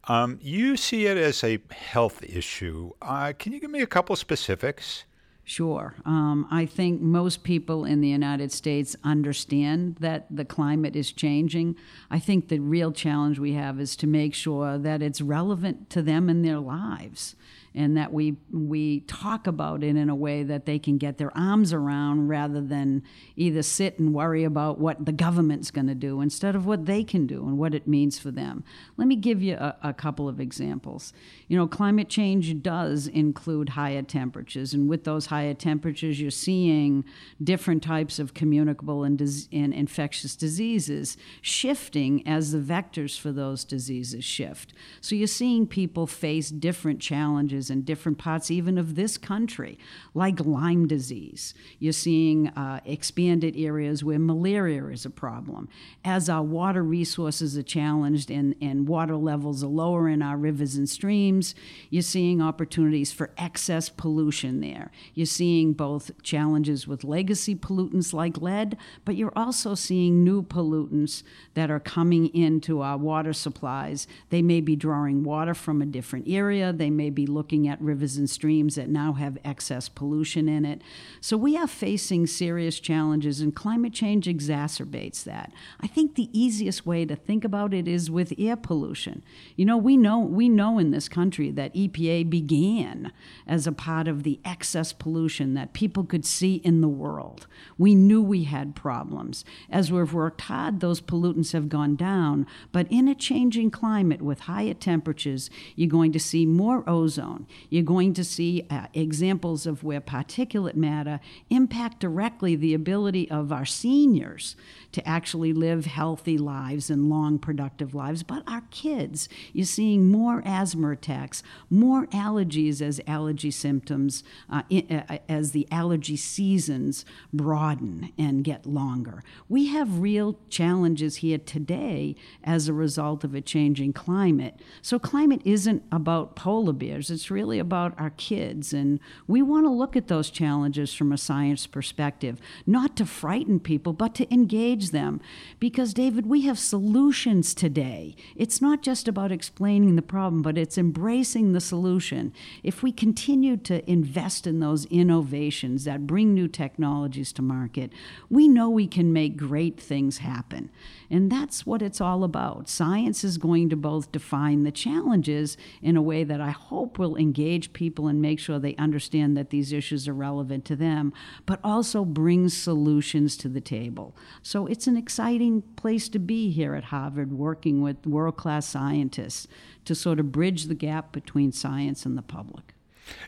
Um, 0.07 0.39
you 0.41 0.77
see 0.77 1.05
it 1.05 1.17
as 1.17 1.43
a 1.43 1.59
health 1.71 2.23
issue. 2.23 2.91
Uh, 3.01 3.33
can 3.37 3.51
you 3.51 3.59
give 3.59 3.71
me 3.71 3.81
a 3.81 3.87
couple 3.87 4.15
specifics? 4.15 5.03
Sure. 5.43 5.95
Um, 6.05 6.45
I 6.51 6.65
think 6.65 7.01
most 7.01 7.43
people 7.43 7.85
in 7.85 8.01
the 8.01 8.09
United 8.09 8.51
States 8.51 8.97
understand 9.03 9.95
that 10.01 10.27
the 10.29 10.43
climate 10.43 10.95
is 10.95 11.13
changing. 11.13 11.77
I 12.11 12.19
think 12.19 12.49
the 12.49 12.59
real 12.59 12.91
challenge 12.91 13.39
we 13.39 13.53
have 13.53 13.79
is 13.79 13.95
to 13.97 14.07
make 14.07 14.33
sure 14.33 14.77
that 14.77 15.01
it's 15.01 15.21
relevant 15.21 15.89
to 15.91 16.01
them 16.01 16.29
in 16.29 16.41
their 16.41 16.59
lives 16.59 17.35
and 17.75 17.97
that 17.97 18.11
we 18.13 18.35
we 18.51 19.01
talk 19.01 19.47
about 19.47 19.83
it 19.83 19.95
in 19.95 20.09
a 20.09 20.15
way 20.15 20.43
that 20.43 20.65
they 20.65 20.79
can 20.79 20.97
get 20.97 21.17
their 21.17 21.35
arms 21.37 21.73
around 21.73 22.27
rather 22.27 22.61
than 22.61 23.03
either 23.35 23.61
sit 23.61 23.99
and 23.99 24.13
worry 24.13 24.43
about 24.43 24.79
what 24.79 25.05
the 25.05 25.11
government's 25.11 25.71
going 25.71 25.87
to 25.87 25.95
do 25.95 26.21
instead 26.21 26.55
of 26.55 26.65
what 26.65 26.85
they 26.85 27.03
can 27.03 27.27
do 27.27 27.45
and 27.47 27.57
what 27.57 27.73
it 27.73 27.87
means 27.87 28.19
for 28.19 28.31
them. 28.31 28.63
Let 28.95 29.07
me 29.07 29.15
give 29.15 29.41
you 29.41 29.55
a, 29.55 29.75
a 29.83 29.93
couple 29.93 30.29
of 30.29 30.39
examples. 30.39 31.13
You 31.47 31.57
know, 31.57 31.67
climate 31.67 32.09
change 32.09 32.61
does 32.61 33.07
include 33.07 33.69
higher 33.69 34.01
temperatures, 34.01 34.73
and 34.73 34.87
with 34.87 35.03
those 35.03 35.27
higher 35.27 35.53
temperatures, 35.53 36.19
you're 36.21 36.31
seeing 36.31 37.03
different 37.43 37.83
types 37.83 38.19
of 38.19 38.33
communicable 38.33 39.03
and, 39.03 39.17
dis- 39.17 39.49
and 39.51 39.73
infectious 39.73 40.35
diseases 40.35 41.17
shifting 41.41 42.27
as 42.27 42.51
the 42.51 42.59
vectors 42.59 43.19
for 43.19 43.31
those 43.31 43.63
diseases 43.63 44.23
shift. 44.23 44.73
So 45.01 45.15
you're 45.15 45.27
seeing 45.27 45.67
people 45.67 46.07
face 46.07 46.49
different 46.49 46.99
challenges 46.99 47.56
in 47.57 47.81
different 47.81 48.17
parts, 48.17 48.51
even 48.51 48.77
of 48.77 48.95
this 48.95 49.17
country, 49.17 49.77
like 50.13 50.39
Lyme 50.39 50.87
disease. 50.87 51.53
You're 51.79 51.93
seeing 51.93 52.49
uh, 52.49 52.79
expanded 52.85 53.55
areas 53.57 54.03
where 54.03 54.19
malaria 54.19 54.85
is 54.87 55.05
a 55.05 55.09
problem. 55.09 55.67
As 56.05 56.29
our 56.29 56.43
water 56.43 56.83
resources 56.83 57.57
are 57.57 57.63
challenged 57.63 58.29
and, 58.29 58.55
and 58.61 58.87
water 58.87 59.15
levels 59.15 59.63
are 59.63 59.67
lower 59.67 60.07
in 60.07 60.21
our 60.21 60.37
rivers 60.37 60.75
and 60.75 60.89
streams, 60.89 61.55
you're 61.89 62.01
seeing 62.01 62.41
opportunities 62.41 63.11
for 63.11 63.31
excess 63.37 63.89
pollution 63.89 64.61
there. 64.61 64.91
You're 65.13 65.25
seeing 65.25 65.73
both 65.73 66.11
challenges 66.23 66.87
with 66.87 67.03
legacy 67.03 67.55
pollutants 67.55 68.13
like 68.13 68.41
lead, 68.41 68.77
but 69.05 69.15
you're 69.15 69.33
also 69.35 69.75
seeing 69.75 70.23
new 70.23 70.43
pollutants 70.43 71.23
that 71.53 71.71
are 71.71 71.79
coming 71.79 72.27
into 72.35 72.81
our 72.81 72.97
water 72.97 73.33
supplies. 73.33 74.07
They 74.29 74.41
may 74.41 74.61
be 74.61 74.75
drawing 74.75 75.23
water 75.23 75.53
from 75.53 75.81
a 75.81 75.85
different 75.85 76.27
area, 76.27 76.73
they 76.73 76.89
may 76.89 77.09
be 77.09 77.25
looking 77.25 77.46
at 77.67 77.81
rivers 77.81 78.17
and 78.17 78.29
streams 78.29 78.75
that 78.75 78.89
now 78.89 79.13
have 79.13 79.37
excess 79.45 79.87
pollution 79.87 80.49
in 80.49 80.65
it. 80.65 80.81
So 81.21 81.37
we 81.37 81.55
are 81.55 81.67
facing 81.67 82.27
serious 82.27 82.79
challenges, 82.79 83.39
and 83.39 83.55
climate 83.55 83.93
change 83.93 84.27
exacerbates 84.27 85.23
that. 85.23 85.53
I 85.79 85.87
think 85.87 86.15
the 86.15 86.29
easiest 86.37 86.85
way 86.85 87.05
to 87.05 87.15
think 87.15 87.45
about 87.45 87.73
it 87.73 87.87
is 87.87 88.11
with 88.11 88.33
air 88.37 88.57
pollution. 88.57 89.23
You 89.55 89.65
know, 89.65 89.77
we 89.77 89.95
know 89.95 90.19
we 90.19 90.49
know 90.49 90.79
in 90.79 90.91
this 90.91 91.07
country 91.07 91.51
that 91.51 91.73
EPA 91.73 92.29
began 92.29 93.11
as 93.45 93.67
a 93.67 93.71
part 93.71 94.07
of 94.07 94.23
the 94.23 94.39
excess 94.43 94.91
pollution 94.91 95.53
that 95.53 95.73
people 95.73 96.03
could 96.03 96.25
see 96.25 96.55
in 96.55 96.81
the 96.81 96.87
world. 96.87 97.47
We 97.77 97.95
knew 97.95 98.21
we 98.21 98.43
had 98.43 98.75
problems. 98.75 99.45
As 99.69 99.91
we've 99.91 100.13
worked 100.13 100.41
hard, 100.41 100.79
those 100.79 101.01
pollutants 101.01 101.53
have 101.53 101.69
gone 101.69 101.95
down, 101.95 102.47
but 102.71 102.87
in 102.89 103.07
a 103.07 103.15
changing 103.15 103.71
climate 103.71 104.21
with 104.21 104.41
higher 104.41 104.73
temperatures, 104.73 105.49
you're 105.75 105.87
going 105.89 106.11
to 106.11 106.19
see 106.19 106.45
more 106.45 106.83
ozone. 106.89 107.36
You're 107.69 107.83
going 107.83 108.13
to 108.13 108.23
see 108.23 108.65
uh, 108.69 108.87
examples 108.93 109.65
of 109.65 109.83
where 109.83 110.01
particulate 110.01 110.75
matter 110.75 111.19
impact 111.49 111.99
directly 111.99 112.55
the 112.55 112.73
ability 112.73 113.29
of 113.29 113.51
our 113.51 113.65
seniors 113.65 114.55
to 114.91 115.07
actually 115.07 115.53
live 115.53 115.85
healthy 115.85 116.37
lives 116.37 116.89
and 116.89 117.09
long, 117.09 117.37
productive 117.37 117.93
lives. 117.93 118.23
But 118.23 118.43
our 118.47 118.63
kids, 118.71 119.29
you're 119.53 119.65
seeing 119.65 120.09
more 120.09 120.41
asthma 120.45 120.91
attacks, 120.91 121.43
more 121.69 122.07
allergies 122.07 122.81
as 122.81 123.01
allergy 123.05 123.51
symptoms, 123.51 124.23
uh, 124.49 124.63
in, 124.69 124.89
uh, 124.91 125.19
as 125.29 125.51
the 125.51 125.67
allergy 125.71 126.15
seasons 126.15 127.05
broaden 127.33 128.11
and 128.17 128.43
get 128.43 128.65
longer. 128.65 129.23
We 129.49 129.67
have 129.67 129.99
real 129.99 130.39
challenges 130.49 131.17
here 131.17 131.37
today 131.37 132.15
as 132.43 132.67
a 132.67 132.73
result 132.73 133.23
of 133.23 133.35
a 133.35 133.41
changing 133.41 133.93
climate. 133.93 134.59
So, 134.81 134.97
climate 134.99 135.41
isn't 135.45 135.83
about 135.91 136.35
polar 136.35 136.73
bears, 136.73 137.09
it's 137.11 137.26
really 137.31 137.59
about 137.59 137.93
our 137.99 138.11
kids. 138.11 138.73
And 138.73 138.99
we 139.27 139.41
want 139.41 139.65
to 139.65 139.71
look 139.71 139.95
at 139.95 140.07
those 140.07 140.29
challenges 140.29 140.93
from 140.93 141.11
a 141.11 141.17
science 141.17 141.67
perspective, 141.67 142.39
not 142.65 142.95
to 142.97 143.05
frighten 143.05 143.59
people, 143.59 143.93
but 143.93 144.15
to 144.15 144.33
engage 144.33 144.91
them. 144.91 145.19
Because, 145.59 145.93
David, 145.93 146.25
we 146.25 146.41
have 146.41 146.59
solutions 146.59 147.53
today. 147.53 148.15
It's 148.35 148.61
not 148.61 148.81
just 148.81 149.07
about 149.07 149.31
explaining 149.31 149.95
the 149.95 150.01
problem, 150.01 150.41
but 150.41 150.57
it's 150.57 150.77
embracing 150.77 151.53
the 151.53 151.61
solution. 151.61 152.33
If 152.63 152.83
we 152.83 152.91
continue 152.91 153.57
to 153.57 153.89
invest 153.89 154.47
in 154.47 154.59
those 154.59 154.85
innovations 154.85 155.83
that 155.83 156.07
bring 156.07 156.33
new 156.33 156.47
technologies 156.47 157.33
to 157.33 157.41
market, 157.41 157.91
we 158.29 158.47
know 158.47 158.69
we 158.69 158.87
can 158.87 159.11
make 159.11 159.37
great 159.37 159.79
things 159.79 160.19
happen. 160.19 160.69
And 161.09 161.31
that's 161.31 161.65
what 161.65 161.81
it's 161.81 162.01
all 162.01 162.23
about. 162.23 162.69
Science 162.69 163.23
is 163.23 163.37
going 163.37 163.69
to 163.69 163.75
both 163.75 164.11
define 164.11 164.63
the 164.63 164.71
challenges 164.71 165.57
in 165.81 165.95
a 165.95 166.01
way 166.01 166.23
that 166.23 166.41
I 166.41 166.51
hope 166.51 166.99
will 166.99 167.16
engage 167.17 167.73
people 167.73 168.07
and 168.07 168.21
make 168.21 168.39
sure 168.39 168.59
they 168.59 168.75
understand 168.75 169.35
that 169.37 169.49
these 169.49 169.71
issues 169.71 170.07
are 170.07 170.13
relevant 170.13 170.65
to 170.65 170.75
them, 170.75 171.13
but 171.45 171.59
also 171.63 172.05
brings 172.05 172.55
solutions 172.55 173.37
to 173.37 173.49
the 173.49 173.61
table. 173.61 174.15
So 174.41 174.65
it's 174.67 174.87
an 174.87 174.97
exciting 174.97 175.61
place 175.75 176.09
to 176.09 176.19
be 176.19 176.51
here 176.51 176.75
at 176.75 176.85
Harvard, 176.85 177.33
working 177.33 177.81
with 177.81 178.05
world 178.05 178.37
class 178.37 178.65
scientists 178.67 179.47
to 179.85 179.95
sort 179.95 180.19
of 180.19 180.31
bridge 180.31 180.65
the 180.65 180.75
gap 180.75 181.11
between 181.11 181.51
science 181.51 182.05
and 182.05 182.17
the 182.17 182.21
public. 182.21 182.73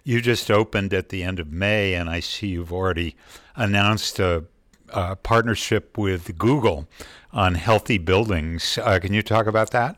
You 0.03 0.21
just 0.21 0.51
opened 0.51 0.93
at 0.93 1.09
the 1.09 1.23
end 1.23 1.39
of 1.39 1.51
May, 1.51 1.93
and 1.93 2.09
I 2.09 2.19
see 2.19 2.47
you've 2.47 2.73
already 2.73 3.15
announced 3.55 4.19
a, 4.19 4.45
partnership 5.21 5.99
with 5.99 6.35
Google 6.39 6.87
on 7.31 7.53
healthy 7.53 7.99
buildings. 7.99 8.79
Uh, 8.81 8.97
can 8.97 9.13
you 9.13 9.21
talk 9.21 9.45
about 9.45 9.69
that? 9.69 9.97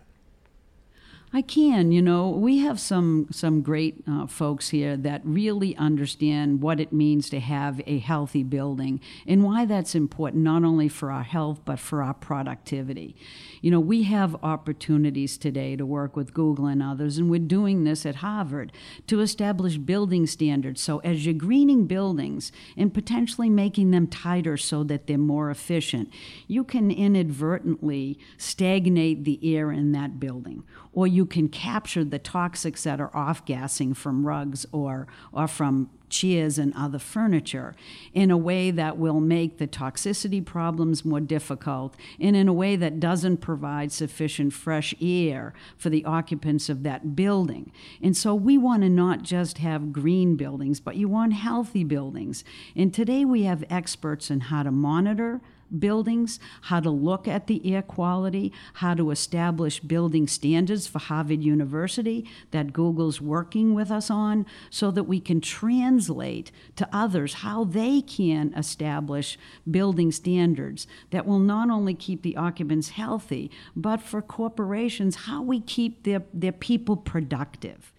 I 1.33 1.41
can. 1.41 1.93
You 1.93 2.01
know, 2.01 2.27
we 2.29 2.57
have 2.57 2.77
some 2.77 3.27
some 3.31 3.61
great 3.61 4.03
uh, 4.05 4.27
folks 4.27 4.67
here 4.69 4.97
that 4.97 5.21
really 5.23 5.77
understand 5.77 6.61
what 6.61 6.81
it 6.81 6.91
means 6.91 7.29
to 7.29 7.39
have 7.39 7.79
a 7.87 7.99
healthy 7.99 8.43
building 8.43 8.99
and 9.25 9.41
why 9.41 9.63
that's 9.63 9.95
important, 9.95 10.43
not 10.43 10.65
only 10.65 10.89
for 10.89 11.09
our 11.09 11.23
health 11.23 11.61
but 11.63 11.79
for 11.79 12.03
our 12.03 12.13
productivity. 12.13 13.15
You 13.61 13.71
know, 13.71 13.79
we 13.79 14.03
have 14.03 14.43
opportunities 14.43 15.37
today 15.37 15.77
to 15.77 15.85
work 15.85 16.17
with 16.17 16.33
Google 16.33 16.65
and 16.65 16.83
others, 16.83 17.17
and 17.17 17.29
we're 17.29 17.39
doing 17.39 17.85
this 17.85 18.05
at 18.05 18.15
Harvard 18.15 18.73
to 19.07 19.21
establish 19.21 19.77
building 19.77 20.27
standards. 20.27 20.81
So 20.81 20.97
as 20.99 21.25
you're 21.25 21.33
greening 21.33 21.85
buildings 21.87 22.51
and 22.75 22.93
potentially 22.93 23.49
making 23.49 23.91
them 23.91 24.07
tighter 24.07 24.57
so 24.57 24.83
that 24.83 25.07
they're 25.07 25.17
more 25.17 25.49
efficient, 25.49 26.09
you 26.47 26.65
can 26.65 26.91
inadvertently 26.91 28.19
stagnate 28.35 29.23
the 29.23 29.39
air 29.55 29.71
in 29.71 29.93
that 29.93 30.19
building, 30.19 30.63
or 30.91 31.07
you 31.07 31.20
can 31.25 31.47
capture 31.49 32.03
the 32.03 32.19
toxics 32.19 32.83
that 32.83 32.99
are 32.99 33.15
off 33.15 33.45
gassing 33.45 33.93
from 33.93 34.25
rugs 34.25 34.65
or, 34.71 35.07
or 35.31 35.47
from 35.47 35.89
chairs 36.11 36.59
and 36.59 36.73
other 36.75 36.99
furniture 36.99 37.73
in 38.13 38.29
a 38.29 38.37
way 38.37 38.69
that 38.69 38.97
will 38.97 39.19
make 39.19 39.57
the 39.57 39.67
toxicity 39.67 40.45
problems 40.45 41.03
more 41.03 41.21
difficult 41.21 41.95
and 42.19 42.35
in 42.35 42.47
a 42.47 42.53
way 42.53 42.75
that 42.75 42.99
doesn't 42.99 43.37
provide 43.37 43.91
sufficient 43.91 44.53
fresh 44.53 44.93
air 45.01 45.53
for 45.77 45.89
the 45.89 46.05
occupants 46.05 46.69
of 46.69 46.83
that 46.83 47.15
building. 47.15 47.71
And 48.01 48.15
so 48.15 48.35
we 48.35 48.57
want 48.57 48.83
to 48.83 48.89
not 48.89 49.23
just 49.23 49.59
have 49.59 49.93
green 49.93 50.35
buildings, 50.35 50.79
but 50.79 50.97
you 50.97 51.07
want 51.07 51.33
healthy 51.33 51.83
buildings. 51.83 52.43
And 52.75 52.93
today 52.93 53.25
we 53.25 53.43
have 53.43 53.63
experts 53.69 54.29
in 54.29 54.41
how 54.41 54.63
to 54.63 54.71
monitor 54.71 55.41
buildings, 55.79 56.39
how 56.63 56.79
to 56.79 56.89
look 56.89 57.27
at 57.27 57.47
the 57.47 57.73
air 57.73 57.81
quality, 57.81 58.51
how 58.75 58.93
to 58.93 59.11
establish 59.11 59.79
building 59.79 60.27
standards 60.27 60.87
for 60.87 60.99
Harvard 60.99 61.43
University 61.43 62.29
that 62.51 62.73
Google's 62.73 63.21
working 63.21 63.73
with 63.73 63.91
us 63.91 64.09
on, 64.09 64.45
so 64.69 64.91
that 64.91 65.03
we 65.03 65.19
can 65.19 65.41
translate 65.41 66.51
to 66.75 66.87
others 66.91 67.35
how 67.35 67.63
they 67.63 68.01
can 68.01 68.53
establish 68.55 69.37
building 69.69 70.11
standards 70.11 70.87
that 71.11 71.25
will 71.25 71.39
not 71.39 71.69
only 71.69 71.93
keep 71.93 72.21
the 72.21 72.37
occupants 72.37 72.89
healthy, 72.89 73.49
but 73.75 74.01
for 74.01 74.21
corporations, 74.21 75.15
how 75.27 75.41
we 75.41 75.59
keep 75.59 76.03
their, 76.03 76.23
their 76.33 76.51
people 76.51 76.97
productive. 76.97 77.90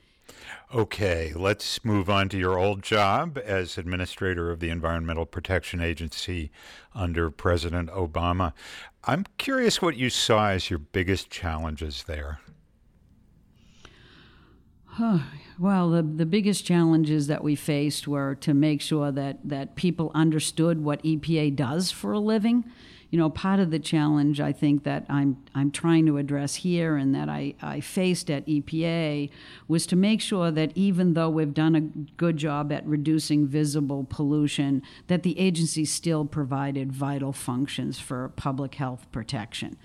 Okay, 0.75 1.35
let's 1.37 1.85
move 1.85 2.09
on 2.09 2.31
to 2.31 2.39
your 2.39 2.59
old 2.59 2.83
job 2.83 3.37
as 3.45 3.77
administrator 3.77 4.51
of 4.51 4.59
the 4.59 4.71
Environmental 4.71 5.27
Protection 5.27 5.83
Agency 5.83 6.51
under 6.95 7.31
President 7.31 7.91
Obama. 7.91 8.55
I'm 9.05 9.27
curious 9.37 9.83
what 9.83 9.99
you 9.99 10.09
saw 10.09 10.49
as 10.49 10.71
your 10.71 10.79
biggest 10.79 11.29
challenges 11.29 12.05
there. 12.05 12.41
well, 15.59 15.91
the, 15.91 16.03
the 16.03 16.25
biggest 16.25 16.65
challenges 16.65 17.27
that 17.27 17.45
we 17.45 17.55
faced 17.55 18.09
were 18.09 18.35
to 18.37 18.55
make 18.55 18.81
sure 18.81 19.13
that, 19.13 19.41
that 19.45 19.77
people 19.77 20.11
understood 20.15 20.83
what 20.83 21.03
EPA 21.03 21.55
does 21.55 21.91
for 21.91 22.13
a 22.13 22.19
living 22.19 22.65
you 23.12 23.18
know, 23.18 23.29
part 23.29 23.61
of 23.61 23.70
the 23.70 23.79
challenge 23.79 24.40
I 24.40 24.53
think 24.53 24.85
that 24.85 25.05
I'm 25.11 25.37
I'm 25.55 25.70
trying 25.70 26.07
to 26.07 26.16
address 26.16 26.55
here 26.55 26.96
and 26.96 27.14
that 27.14 27.29
I, 27.29 27.55
I 27.61 27.81
faced 27.81 28.31
at 28.31 28.46
EPA 28.46 29.29
was 29.68 29.85
to 29.87 29.96
make 29.96 30.22
sure 30.22 30.51
that 30.51 30.72
even 30.75 31.12
though 31.12 31.29
we've 31.29 31.53
done 31.53 31.77
a 31.77 31.81
good 32.16 32.38
job 32.38 32.72
at 32.72 32.87
reducing 32.87 33.46
visible 33.46 34.07
pollution, 34.09 34.83
that 35.09 35.25
the 35.25 35.38
agency 35.38 35.85
still 35.85 36.25
provided 36.25 36.90
vital 36.90 37.35
functions 37.35 38.01
for 38.01 38.31
public 38.31 38.77
health 38.77 39.07
protection 39.12 39.77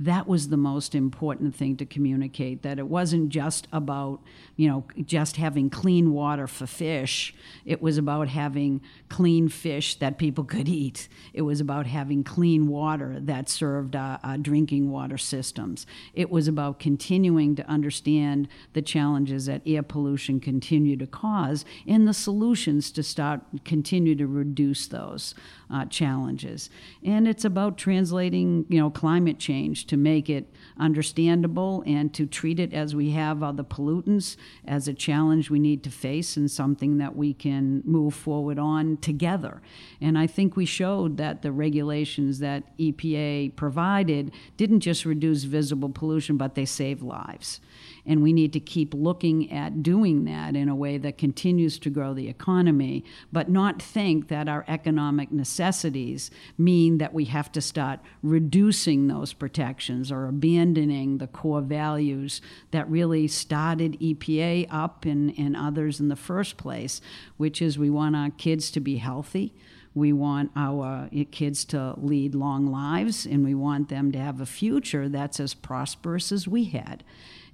that 0.00 0.26
was 0.26 0.48
the 0.48 0.56
most 0.56 0.94
important 0.94 1.54
thing 1.54 1.76
to 1.76 1.84
communicate 1.84 2.62
that 2.62 2.78
it 2.78 2.86
wasn't 2.86 3.28
just 3.28 3.68
about 3.70 4.20
you 4.56 4.66
know 4.66 4.84
just 5.04 5.36
having 5.36 5.68
clean 5.68 6.12
water 6.12 6.46
for 6.46 6.66
fish. 6.66 7.34
It 7.66 7.82
was 7.82 7.98
about 7.98 8.28
having 8.28 8.80
clean 9.10 9.48
fish 9.50 9.96
that 9.96 10.16
people 10.16 10.44
could 10.44 10.68
eat. 10.68 11.08
It 11.34 11.42
was 11.42 11.60
about 11.60 11.86
having 11.86 12.24
clean 12.24 12.66
water 12.66 13.18
that 13.20 13.50
served 13.50 13.94
uh, 13.94 14.18
uh, 14.24 14.38
drinking 14.38 14.90
water 14.90 15.18
systems. 15.18 15.86
It 16.14 16.30
was 16.30 16.48
about 16.48 16.78
continuing 16.78 17.54
to 17.56 17.66
understand 17.68 18.48
the 18.72 18.82
challenges 18.82 19.46
that 19.46 19.60
air 19.66 19.82
pollution 19.82 20.40
continue 20.40 20.96
to 20.96 21.06
cause 21.06 21.66
and 21.86 22.08
the 22.08 22.14
solutions 22.14 22.90
to 22.92 23.02
start 23.02 23.42
continue 23.66 24.14
to 24.14 24.26
reduce 24.26 24.86
those 24.86 25.34
uh, 25.70 25.84
challenges. 25.84 26.70
And 27.04 27.28
it's 27.28 27.44
about 27.44 27.76
translating 27.76 28.64
you 28.70 28.78
know 28.78 28.88
climate 28.88 29.38
change 29.38 29.89
to 29.90 29.96
make 29.96 30.30
it 30.30 30.48
understandable 30.78 31.82
and 31.84 32.14
to 32.14 32.24
treat 32.24 32.60
it 32.60 32.72
as 32.72 32.94
we 32.94 33.10
have 33.10 33.42
other 33.42 33.64
pollutants 33.64 34.36
as 34.64 34.86
a 34.86 34.94
challenge 34.94 35.50
we 35.50 35.58
need 35.58 35.82
to 35.82 35.90
face 35.90 36.36
and 36.36 36.48
something 36.48 36.98
that 36.98 37.16
we 37.16 37.34
can 37.34 37.82
move 37.84 38.14
forward 38.14 38.56
on 38.56 38.96
together. 38.98 39.60
And 40.00 40.16
I 40.16 40.28
think 40.28 40.54
we 40.54 40.64
showed 40.64 41.16
that 41.16 41.42
the 41.42 41.50
regulations 41.50 42.38
that 42.38 42.62
EPA 42.78 43.56
provided 43.56 44.30
didn't 44.56 44.78
just 44.78 45.04
reduce 45.04 45.42
visible 45.42 45.88
pollution, 45.88 46.36
but 46.36 46.54
they 46.54 46.66
save 46.66 47.02
lives. 47.02 47.60
And 48.06 48.22
we 48.22 48.32
need 48.32 48.52
to 48.54 48.60
keep 48.60 48.94
looking 48.94 49.52
at 49.52 49.82
doing 49.82 50.24
that 50.24 50.56
in 50.56 50.68
a 50.68 50.74
way 50.74 50.98
that 50.98 51.18
continues 51.18 51.78
to 51.80 51.90
grow 51.90 52.14
the 52.14 52.28
economy, 52.28 53.04
but 53.32 53.48
not 53.48 53.80
think 53.80 54.28
that 54.28 54.48
our 54.48 54.64
economic 54.68 55.30
necessities 55.30 56.30
mean 56.56 56.98
that 56.98 57.12
we 57.12 57.26
have 57.26 57.52
to 57.52 57.60
start 57.60 58.00
reducing 58.22 59.06
those 59.06 59.32
protections 59.32 60.10
or 60.10 60.26
abandoning 60.26 61.18
the 61.18 61.26
core 61.26 61.60
values 61.60 62.40
that 62.70 62.88
really 62.90 63.28
started 63.28 63.98
EPA 64.00 64.66
up 64.70 65.04
and, 65.04 65.38
and 65.38 65.56
others 65.56 66.00
in 66.00 66.08
the 66.08 66.16
first 66.16 66.56
place, 66.56 67.00
which 67.36 67.60
is 67.60 67.78
we 67.78 67.90
want 67.90 68.16
our 68.16 68.30
kids 68.30 68.70
to 68.70 68.80
be 68.80 68.96
healthy. 68.96 69.54
We 69.94 70.12
want 70.12 70.52
our 70.54 71.08
kids 71.32 71.64
to 71.66 71.94
lead 71.96 72.34
long 72.34 72.70
lives, 72.70 73.26
and 73.26 73.44
we 73.44 73.54
want 73.54 73.88
them 73.88 74.12
to 74.12 74.18
have 74.18 74.40
a 74.40 74.46
future 74.46 75.08
that's 75.08 75.40
as 75.40 75.52
prosperous 75.52 76.30
as 76.30 76.46
we 76.46 76.64
had. 76.64 77.02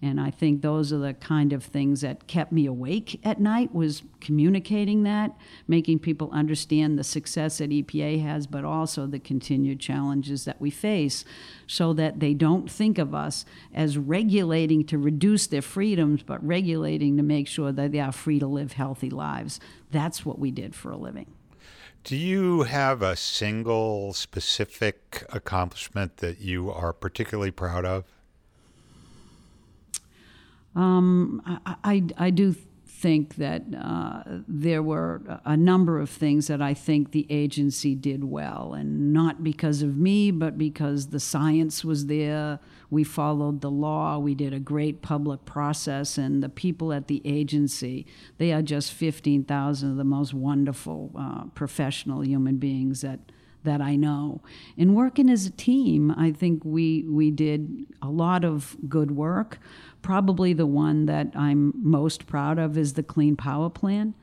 And 0.03 0.21
I 0.21 0.31
think 0.31 0.63
those 0.63 0.93
are 0.93 0.99
the 0.99 1.15
kind 1.15 1.53
of 1.53 1.65
things 1.65 2.03
that 2.03 2.27
kept 2.27 2.53
me 2.53 2.67
awake 2.67 3.21
at 3.25 3.41
night 3.41 3.75
was 3.75 4.03
communicating 4.21 5.05
that, 5.05 5.37
making 5.67 6.01
people 6.01 6.31
understand 6.33 6.99
the 6.99 7.05
success 7.05 7.59
that 7.59 7.71
EPA 7.71 8.23
has, 8.23 8.47
but 8.47 8.65
also 8.65 9.07
the 9.07 9.19
continued 9.19 9.81
challenges 9.81 10.45
that 10.45 10.61
we 10.61 10.71
face 10.71 11.25
so 11.67 11.93
that 11.95 12.21
they 12.21 12.35
don't 12.35 12.71
think 12.71 12.99
of 12.99 13.15
us 13.15 13.45
as 13.75 13.97
regulating 13.97 14.85
to 14.85 14.99
reduce 14.99 15.47
their 15.47 15.63
freedoms, 15.63 16.23
but 16.23 16.47
regulating 16.47 17.17
to 17.17 17.23
make 17.23 17.49
sure 17.49 17.73
that 17.73 17.93
they 17.93 18.01
are 18.01 18.13
free 18.13 18.39
to 18.39 18.47
live 18.47 18.73
healthy 18.73 19.11
lives. 19.11 19.61
That's 19.91 20.27
what 20.27 20.39
we 20.39 20.51
did 20.51 20.75
for 20.75 20.91
a 20.91 20.97
living. 20.97 21.27
Do 22.05 22.17
you 22.17 22.63
have 22.63 23.03
a 23.03 23.17
single 23.17 24.13
specific 24.13 25.25
accomplishment 25.31 26.19
that 26.19 26.41
you 26.41 26.71
are 26.71 26.93
particularly 26.93 27.51
proud 27.51 27.85
of? 27.85 28.05
Um, 30.77 31.43
I, 31.65 31.77
I, 31.85 32.03
I, 32.19 32.31
do 32.31 32.55
think 32.87 33.37
that 33.37 33.63
uh, 33.75 34.23
there 34.47 34.83
were 34.83 35.41
a 35.47 35.57
number 35.57 35.99
of 35.99 36.11
things 36.11 36.49
that 36.49 36.61
I 36.61 36.75
think 36.75 37.13
the 37.13 37.27
agency 37.31 37.95
did 37.95 38.25
well, 38.25 38.75
and 38.75 39.11
not 39.11 39.43
because 39.43 39.81
of 39.81 39.97
me, 39.97 40.31
but 40.31 40.59
because 40.59 41.09
the 41.09 41.21
science 41.21 41.83
was 41.83 42.07
there. 42.07 42.61
We 42.91 43.05
followed 43.05 43.63
the 43.63 43.71
law. 43.71 44.19
We 44.19 44.35
did 44.35 44.53
a 44.53 44.61
great 44.61 45.01
public 45.01 45.47
process, 45.47 46.19
and 46.19 46.43
the 46.43 46.51
people 46.51 46.93
at 46.93 47.09
the 47.09 47.23
agency, 47.25 48.07
they 48.37 48.53
are 48.53 48.63
just 48.63 48.93
15,000 48.93 49.91
of 49.91 49.97
the 49.97 50.05
most 50.05 50.35
wonderful 50.35 51.11
uh, 51.19 51.45
professional 51.55 52.23
human 52.23 52.59
beings 52.59 53.01
that 53.01 53.21
that 53.67 53.83
I 53.83 53.95
know. 53.97 54.41
In 54.77 54.95
working 54.95 55.29
as 55.29 55.45
a 55.47 55.51
team, 55.51 56.11
I 56.11 56.33
think 56.33 56.65
we 56.65 57.05
we 57.09 57.31
did 57.31 57.87
a 58.01 58.09
lot 58.09 58.45
of 58.45 58.77
good 58.89 59.11
work. 59.11 59.59
Probably 60.01 60.55
the 60.55 60.67
one 60.67 61.07
that 61.07 61.33
I'm 61.37 61.73
most 61.77 62.27
proud 62.27 62.59
of 62.59 62.79
is 62.79 62.95
the 62.95 63.03
Clean 63.03 63.37
Power 63.37 63.69
Plan. 63.69 64.15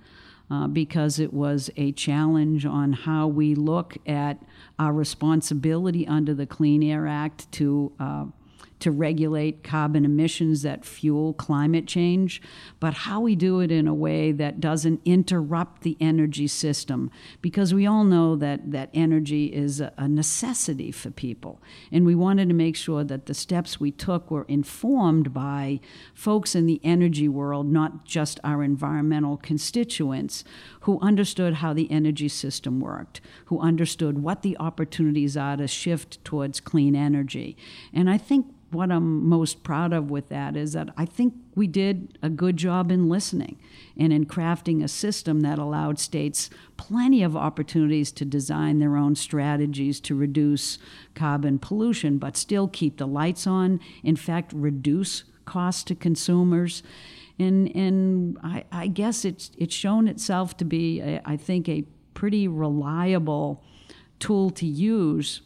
Uh, 0.51 0.67
because 0.67 1.19
it 1.19 1.33
was 1.33 1.71
a 1.77 1.93
challenge 1.93 2.65
on 2.65 2.93
how 2.93 3.25
we 3.25 3.55
look 3.55 3.97
at 4.05 4.37
our 4.77 4.93
responsibility 4.93 6.05
under 6.05 6.33
the 6.33 6.45
Clean 6.45 6.83
Air 6.83 7.07
Act 7.07 7.49
to 7.53 7.91
uh, 7.99 8.25
to 8.83 8.91
regulate 8.91 9.63
carbon 9.63 10.03
emissions 10.03 10.61
that 10.61 10.83
fuel 10.83 11.33
climate 11.33 11.87
change, 11.87 12.41
but 12.81 12.93
how 12.93 13.21
we 13.21 13.33
do 13.33 13.61
it 13.61 13.71
in 13.71 13.87
a 13.87 13.93
way 13.93 14.33
that 14.33 14.59
doesn't 14.59 14.99
interrupt 15.05 15.83
the 15.83 15.95
energy 16.01 16.47
system. 16.47 17.09
Because 17.41 17.73
we 17.73 17.87
all 17.87 18.03
know 18.03 18.35
that, 18.35 18.71
that 18.71 18.89
energy 18.93 19.45
is 19.45 19.79
a, 19.79 19.93
a 19.97 20.09
necessity 20.09 20.91
for 20.91 21.11
people. 21.11 21.61
And 21.93 22.05
we 22.05 22.13
wanted 22.13 22.49
to 22.49 22.53
make 22.53 22.75
sure 22.75 23.05
that 23.05 23.25
the 23.25 23.33
steps 23.33 23.79
we 23.79 23.89
took 23.89 24.29
were 24.29 24.45
informed 24.49 25.33
by 25.33 25.79
folks 26.13 26.53
in 26.53 26.65
the 26.65 26.81
energy 26.83 27.29
world, 27.29 27.71
not 27.71 28.03
just 28.03 28.37
our 28.43 28.63
environmental 28.63 29.37
constituents, 29.37 30.43
who 30.83 30.99
understood 30.99 31.55
how 31.55 31.73
the 31.73 31.89
energy 31.89 32.27
system 32.27 32.79
worked, 32.79 33.21
who 33.45 33.59
understood 33.59 34.21
what 34.21 34.41
the 34.41 34.57
opportunities 34.57 35.37
are 35.37 35.55
to 35.55 35.67
shift 35.67 36.23
towards 36.25 36.59
clean 36.59 36.95
energy. 36.95 37.55
And 37.93 38.09
I 38.09 38.17
think 38.17 38.47
what 38.69 38.91
I'm 38.91 39.25
most 39.27 39.63
proud 39.63 39.93
of 39.93 40.09
with 40.11 40.29
that 40.29 40.57
is 40.57 40.73
that 40.73 40.89
I 40.97 41.05
think 41.05 41.35
we 41.55 41.67
did 41.67 42.17
a 42.21 42.29
good 42.29 42.57
job 42.57 42.91
in 42.91 43.07
listening 43.07 43.59
and 43.97 44.11
in 44.11 44.25
crafting 44.25 44.83
a 44.83 44.87
system 44.87 45.41
that 45.41 45.59
allowed 45.59 45.99
states 45.99 46.49
plenty 46.75 47.23
of 47.23 47.37
opportunities 47.37 48.11
to 48.13 48.25
design 48.25 48.79
their 48.79 48.97
own 48.97 49.15
strategies 49.15 49.99
to 50.01 50.15
reduce 50.15 50.79
carbon 51.15 51.59
pollution, 51.59 52.17
but 52.17 52.35
still 52.35 52.67
keep 52.67 52.97
the 52.97 53.07
lights 53.07 53.47
on, 53.47 53.79
in 54.03 54.15
fact, 54.15 54.51
reduce 54.53 55.23
costs 55.45 55.83
to 55.83 55.95
consumers. 55.95 56.83
And, 57.39 57.75
and 57.75 58.37
I, 58.43 58.63
I 58.71 58.87
guess 58.87 59.25
it's, 59.25 59.51
it's 59.57 59.73
shown 59.73 60.07
itself 60.07 60.55
to 60.57 60.65
be, 60.65 61.01
a, 61.01 61.21
I 61.25 61.37
think, 61.37 61.67
a 61.67 61.83
pretty 62.13 62.47
reliable 62.47 63.63
tool 64.19 64.49
to 64.51 64.65
use 64.65 65.41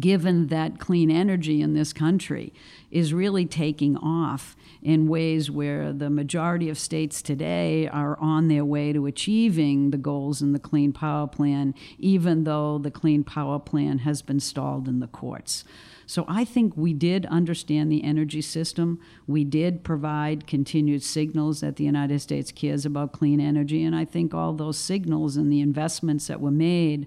given 0.00 0.48
that 0.48 0.78
clean 0.78 1.10
energy 1.10 1.62
in 1.62 1.74
this 1.74 1.92
country 1.92 2.52
is 2.90 3.14
really 3.14 3.46
taking 3.46 3.96
off 3.96 4.56
in 4.82 5.08
ways 5.08 5.50
where 5.50 5.92
the 5.92 6.10
majority 6.10 6.68
of 6.68 6.78
states 6.78 7.22
today 7.22 7.88
are 7.88 8.18
on 8.20 8.48
their 8.48 8.64
way 8.64 8.92
to 8.92 9.06
achieving 9.06 9.90
the 9.90 9.96
goals 9.96 10.42
in 10.42 10.52
the 10.52 10.58
Clean 10.58 10.92
Power 10.92 11.26
Plan, 11.26 11.74
even 11.98 12.44
though 12.44 12.78
the 12.78 12.90
Clean 12.90 13.24
Power 13.24 13.58
Plan 13.58 13.98
has 13.98 14.22
been 14.22 14.40
stalled 14.40 14.88
in 14.88 15.00
the 15.00 15.06
courts. 15.06 15.64
So 16.08 16.24
I 16.26 16.46
think 16.46 16.74
we 16.74 16.94
did 16.94 17.26
understand 17.26 17.92
the 17.92 18.02
energy 18.02 18.40
system. 18.40 18.98
We 19.26 19.44
did 19.44 19.84
provide 19.84 20.46
continued 20.46 21.02
signals 21.02 21.60
that 21.60 21.76
the 21.76 21.84
United 21.84 22.20
States 22.20 22.50
cares 22.50 22.86
about 22.86 23.12
clean 23.12 23.42
energy. 23.42 23.84
And 23.84 23.94
I 23.94 24.06
think 24.06 24.32
all 24.32 24.54
those 24.54 24.78
signals 24.78 25.36
and 25.36 25.52
the 25.52 25.60
investments 25.60 26.26
that 26.28 26.40
were 26.40 26.50
made 26.50 27.06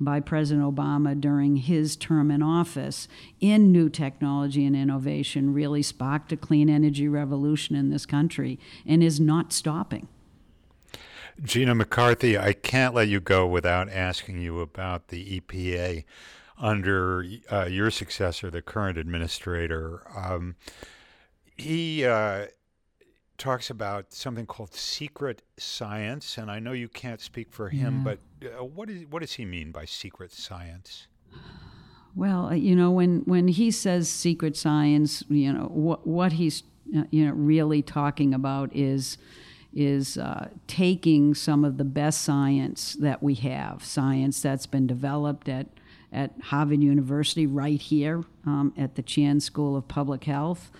by 0.00 0.18
President 0.18 0.66
Obama 0.66 1.18
during 1.18 1.58
his 1.58 1.94
term 1.94 2.28
in 2.32 2.42
office 2.42 3.06
in 3.38 3.70
new 3.70 3.88
technology 3.88 4.66
and 4.66 4.74
innovation 4.74 5.54
really 5.54 5.82
sparked 5.82 6.32
a 6.32 6.36
clean 6.36 6.68
energy 6.68 7.06
revolution 7.06 7.76
in 7.76 7.90
this 7.90 8.04
country 8.04 8.58
and 8.84 9.00
is 9.00 9.20
not 9.20 9.52
stopping. 9.52 10.08
Gina 11.40 11.76
McCarthy, 11.76 12.36
I 12.36 12.52
can't 12.52 12.94
let 12.94 13.06
you 13.06 13.20
go 13.20 13.46
without 13.46 13.88
asking 13.90 14.40
you 14.40 14.58
about 14.58 15.06
the 15.08 15.40
EPA 15.40 16.02
under 16.60 17.24
uh, 17.50 17.66
your 17.66 17.90
successor, 17.90 18.50
the 18.50 18.62
current 18.62 18.98
administrator. 18.98 20.02
Um, 20.14 20.56
he 21.56 22.04
uh, 22.04 22.46
talks 23.38 23.70
about 23.70 24.12
something 24.12 24.46
called 24.46 24.74
secret 24.74 25.42
science, 25.58 26.36
and 26.38 26.50
I 26.50 26.60
know 26.60 26.72
you 26.72 26.88
can't 26.88 27.20
speak 27.20 27.50
for 27.50 27.70
him, 27.70 28.04
yeah. 28.04 28.16
but 28.42 28.48
uh, 28.60 28.64
what, 28.64 28.90
is, 28.90 29.06
what 29.08 29.20
does 29.22 29.32
he 29.32 29.44
mean 29.44 29.72
by 29.72 29.84
secret 29.86 30.32
science? 30.32 31.06
Well, 32.14 32.46
uh, 32.46 32.54
you 32.54 32.76
know, 32.76 32.90
when, 32.90 33.20
when 33.20 33.48
he 33.48 33.70
says 33.70 34.08
secret 34.08 34.56
science, 34.56 35.24
you 35.28 35.52
know, 35.52 35.64
what, 35.64 36.06
what 36.06 36.32
he's 36.32 36.62
uh, 36.96 37.04
you 37.10 37.24
know 37.24 37.32
really 37.32 37.82
talking 37.82 38.34
about 38.34 38.74
is 38.74 39.16
is 39.72 40.18
uh, 40.18 40.48
taking 40.66 41.32
some 41.32 41.64
of 41.64 41.78
the 41.78 41.84
best 41.84 42.22
science 42.22 42.94
that 42.94 43.22
we 43.22 43.34
have, 43.36 43.84
science 43.84 44.42
that's 44.42 44.66
been 44.66 44.88
developed 44.88 45.48
at 45.48 45.68
at 46.12 46.32
Harvard 46.42 46.82
University, 46.82 47.46
right 47.46 47.80
here 47.80 48.24
um, 48.44 48.72
at 48.76 48.94
the 48.96 49.02
Chan 49.02 49.40
School 49.40 49.76
of 49.76 49.86
Public 49.88 50.24
Health 50.24 50.70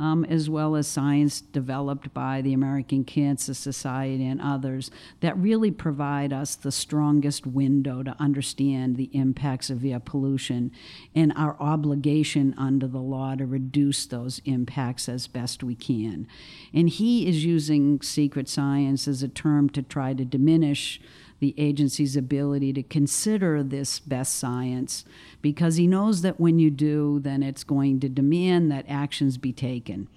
um, 0.00 0.24
as 0.24 0.48
well 0.48 0.76
as 0.76 0.86
science 0.86 1.40
developed 1.40 2.12
by 2.14 2.40
the 2.40 2.52
American 2.52 3.04
Cancer 3.04 3.54
Society 3.54 4.24
and 4.24 4.40
others 4.40 4.90
that 5.20 5.36
really 5.36 5.70
provide 5.70 6.32
us 6.32 6.54
the 6.54 6.70
strongest 6.70 7.46
window 7.46 8.02
to 8.02 8.14
understand 8.20 8.96
the 8.96 9.10
impacts 9.12 9.70
of 9.70 9.84
air 9.84 9.98
pollution 9.98 10.70
and 11.14 11.32
our 11.36 11.56
obligation 11.60 12.54
under 12.56 12.86
the 12.86 12.98
law 12.98 13.34
to 13.34 13.46
reduce 13.46 14.06
those 14.06 14.40
impacts 14.44 15.08
as 15.08 15.26
best 15.26 15.64
we 15.64 15.74
can. 15.74 16.26
And 16.72 16.88
he 16.88 17.26
is 17.26 17.44
using 17.44 18.00
secret 18.00 18.48
science 18.48 19.08
as 19.08 19.22
a 19.22 19.28
term 19.28 19.68
to 19.70 19.82
try 19.82 20.14
to 20.14 20.24
diminish 20.24 21.00
the 21.40 21.54
agency's 21.56 22.16
ability 22.16 22.72
to 22.72 22.82
consider 22.82 23.62
this 23.62 24.00
best 24.00 24.36
science 24.36 25.04
because 25.40 25.76
he 25.76 25.86
knows 25.86 26.22
that 26.22 26.40
when 26.40 26.58
you 26.58 26.70
do, 26.70 27.20
then 27.20 27.42
it's 27.42 27.64
going 27.64 28.00
to 28.00 28.08
demand 28.08 28.70
that 28.72 28.84
actions 28.88 29.38
be 29.38 29.52
taken. 29.52 30.08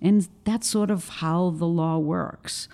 And 0.00 0.28
that's 0.44 0.68
sort 0.68 0.90
of 0.90 1.08
how 1.08 1.50
the 1.50 1.66
law 1.66 1.98
works. 1.98 2.68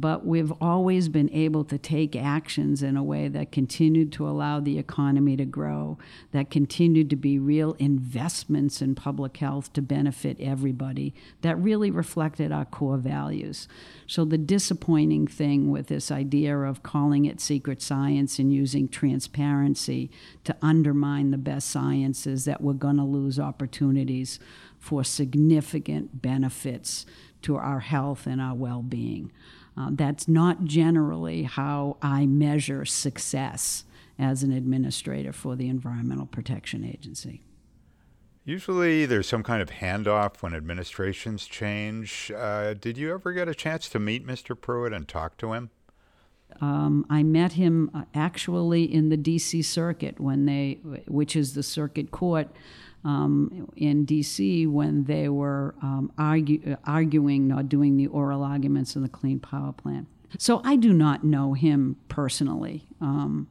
But 0.00 0.26
we've 0.26 0.52
always 0.60 1.08
been 1.08 1.30
able 1.30 1.62
to 1.62 1.78
take 1.78 2.16
actions 2.16 2.82
in 2.82 2.96
a 2.96 3.02
way 3.02 3.28
that 3.28 3.52
continued 3.52 4.10
to 4.10 4.28
allow 4.28 4.58
the 4.58 4.76
economy 4.76 5.36
to 5.36 5.44
grow, 5.44 5.96
that 6.32 6.50
continued 6.50 7.08
to 7.10 7.16
be 7.16 7.38
real 7.38 7.74
investments 7.78 8.82
in 8.82 8.96
public 8.96 9.36
health 9.36 9.72
to 9.72 9.80
benefit 9.80 10.36
everybody, 10.40 11.14
that 11.42 11.56
really 11.60 11.92
reflected 11.92 12.50
our 12.50 12.64
core 12.64 12.96
values. 12.96 13.68
So, 14.08 14.24
the 14.24 14.36
disappointing 14.38 15.28
thing 15.28 15.70
with 15.70 15.86
this 15.86 16.10
idea 16.10 16.58
of 16.58 16.82
calling 16.82 17.24
it 17.24 17.40
secret 17.40 17.80
science 17.80 18.40
and 18.40 18.52
using 18.52 18.88
transparency 18.88 20.10
to 20.42 20.56
undermine 20.60 21.30
the 21.30 21.38
best 21.38 21.70
science 21.70 22.26
is 22.26 22.46
that 22.46 22.60
we're 22.60 22.72
going 22.72 22.96
to 22.96 23.04
lose 23.04 23.38
opportunities 23.38 24.40
for 24.80 25.04
significant 25.04 26.20
benefits 26.20 27.06
to 27.42 27.56
our 27.56 27.80
health 27.80 28.26
and 28.26 28.40
our 28.40 28.54
well 28.54 28.82
being. 28.82 29.30
Uh, 29.76 29.88
that's 29.92 30.28
not 30.28 30.64
generally 30.64 31.42
how 31.42 31.96
I 32.00 32.26
measure 32.26 32.84
success 32.84 33.84
as 34.18 34.42
an 34.42 34.52
administrator 34.52 35.32
for 35.32 35.56
the 35.56 35.68
Environmental 35.68 36.26
Protection 36.26 36.84
Agency. 36.84 37.42
Usually 38.44 39.06
there's 39.06 39.26
some 39.26 39.42
kind 39.42 39.62
of 39.62 39.70
handoff 39.70 40.42
when 40.42 40.54
administrations 40.54 41.46
change. 41.46 42.30
Uh, 42.36 42.74
did 42.74 42.98
you 42.98 43.12
ever 43.12 43.32
get 43.32 43.48
a 43.48 43.54
chance 43.54 43.88
to 43.88 43.98
meet 43.98 44.26
Mr. 44.26 44.58
Pruitt 44.58 44.92
and 44.92 45.08
talk 45.08 45.36
to 45.38 45.54
him? 45.54 45.70
Um, 46.60 47.06
I 47.08 47.22
met 47.22 47.52
him 47.52 47.90
uh, 47.94 48.02
actually 48.14 48.84
in 48.84 49.08
the 49.08 49.16
D.C. 49.16 49.62
Circuit 49.62 50.20
when 50.20 50.44
they, 50.44 50.78
which 51.06 51.34
is 51.34 51.54
the 51.54 51.62
circuit 51.62 52.10
court 52.10 52.48
um, 53.04 53.70
in 53.76 54.04
D.C. 54.04 54.66
when 54.66 55.04
they 55.04 55.28
were 55.28 55.74
um, 55.82 56.12
argue, 56.16 56.76
arguing 56.84 57.46
not 57.46 57.68
doing 57.68 57.96
the 57.96 58.06
oral 58.06 58.42
arguments 58.42 58.96
in 58.96 59.02
the 59.02 59.08
Clean 59.08 59.38
Power 59.38 59.72
Plan. 59.72 60.06
So 60.38 60.60
I 60.64 60.76
do 60.76 60.92
not 60.92 61.22
know 61.22 61.52
him 61.52 61.96
personally. 62.08 62.86
Um, 63.00 63.46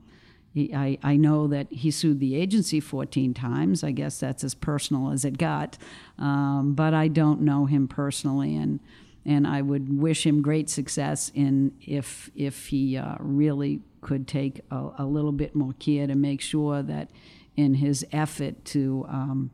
I, 0.55 0.97
I 1.01 1.15
know 1.15 1.47
that 1.47 1.71
he 1.71 1.89
sued 1.89 2.19
the 2.19 2.35
agency 2.35 2.79
14 2.79 3.33
times. 3.33 3.83
I 3.83 3.91
guess 3.91 4.19
that's 4.19 4.43
as 4.43 4.53
personal 4.53 5.11
as 5.11 5.25
it 5.25 5.37
got. 5.37 5.77
Um, 6.19 6.73
but 6.75 6.93
I 6.93 7.07
don't 7.07 7.41
know 7.41 7.65
him 7.65 7.87
personally, 7.87 8.55
and 8.55 8.79
and 9.25 9.47
I 9.47 9.61
would 9.61 10.01
wish 10.01 10.25
him 10.25 10.41
great 10.41 10.69
success 10.69 11.31
in 11.33 11.71
if 11.81 12.29
if 12.35 12.67
he 12.67 12.97
uh, 12.97 13.15
really 13.19 13.81
could 14.01 14.27
take 14.27 14.61
a, 14.69 14.89
a 14.99 15.05
little 15.05 15.31
bit 15.31 15.55
more 15.55 15.73
care 15.79 16.05
to 16.07 16.15
make 16.15 16.41
sure 16.41 16.83
that 16.83 17.09
in 17.55 17.75
his 17.75 18.05
effort 18.11 18.65
to 18.65 19.05
um, 19.07 19.51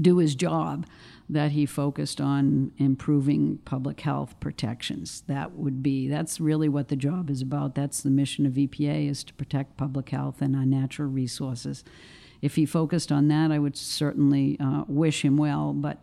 do 0.00 0.18
his 0.18 0.34
job 0.34 0.86
that 1.28 1.52
he 1.52 1.66
focused 1.66 2.20
on 2.20 2.70
improving 2.78 3.58
public 3.64 4.00
health 4.00 4.38
protections. 4.38 5.22
That 5.26 5.52
would 5.52 5.82
be 5.82 6.08
that's 6.08 6.40
really 6.40 6.68
what 6.68 6.88
the 6.88 6.96
job 6.96 7.30
is 7.30 7.42
about. 7.42 7.74
That's 7.74 8.00
the 8.00 8.10
mission 8.10 8.46
of 8.46 8.52
EPA 8.52 9.10
is 9.10 9.24
to 9.24 9.34
protect 9.34 9.76
public 9.76 10.10
health 10.10 10.40
and 10.40 10.54
our 10.54 10.66
natural 10.66 11.08
resources. 11.08 11.84
If 12.42 12.54
he 12.54 12.66
focused 12.66 13.10
on 13.10 13.28
that, 13.28 13.50
I 13.50 13.58
would 13.58 13.76
certainly 13.76 14.56
uh, 14.60 14.84
wish 14.86 15.24
him 15.24 15.36
well. 15.36 15.72
But 15.72 15.98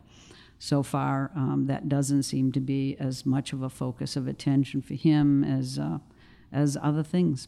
so 0.59 0.83
far, 0.83 1.31
um, 1.35 1.67
that 1.67 1.87
doesn't 1.87 2.23
seem 2.23 2.51
to 2.53 2.59
be 2.59 2.97
as 2.99 3.25
much 3.25 3.53
of 3.53 3.61
a 3.61 3.69
focus 3.69 4.15
of 4.15 4.27
attention 4.27 4.81
for 4.81 4.95
him 4.95 5.43
as 5.43 5.79
uh, 5.79 5.99
as 6.51 6.77
other 6.81 7.03
things. 7.03 7.47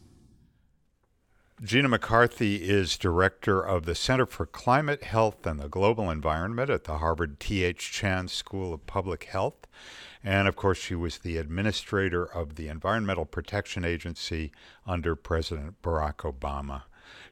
Gina 1.62 1.88
McCarthy 1.88 2.56
is 2.56 2.98
director 2.98 3.62
of 3.62 3.86
the 3.86 3.94
Center 3.94 4.26
for 4.26 4.44
Climate 4.44 5.04
Health 5.04 5.46
and 5.46 5.58
the 5.58 5.70
Global 5.70 6.10
Environment 6.10 6.68
at 6.68 6.84
the 6.84 6.98
Harvard 6.98 7.40
T.H. 7.40 7.92
Chan 7.92 8.28
School 8.28 8.74
of 8.74 8.86
Public 8.86 9.24
Health. 9.24 9.66
And 10.22 10.48
of 10.48 10.54
course, 10.54 10.76
she 10.76 10.94
was 10.94 11.18
the 11.18 11.38
administrator 11.38 12.26
of 12.26 12.56
the 12.56 12.68
Environmental 12.68 13.24
Protection 13.24 13.86
Agency 13.86 14.52
under 14.86 15.16
President 15.16 15.80
Barack 15.80 16.30
Obama. 16.30 16.82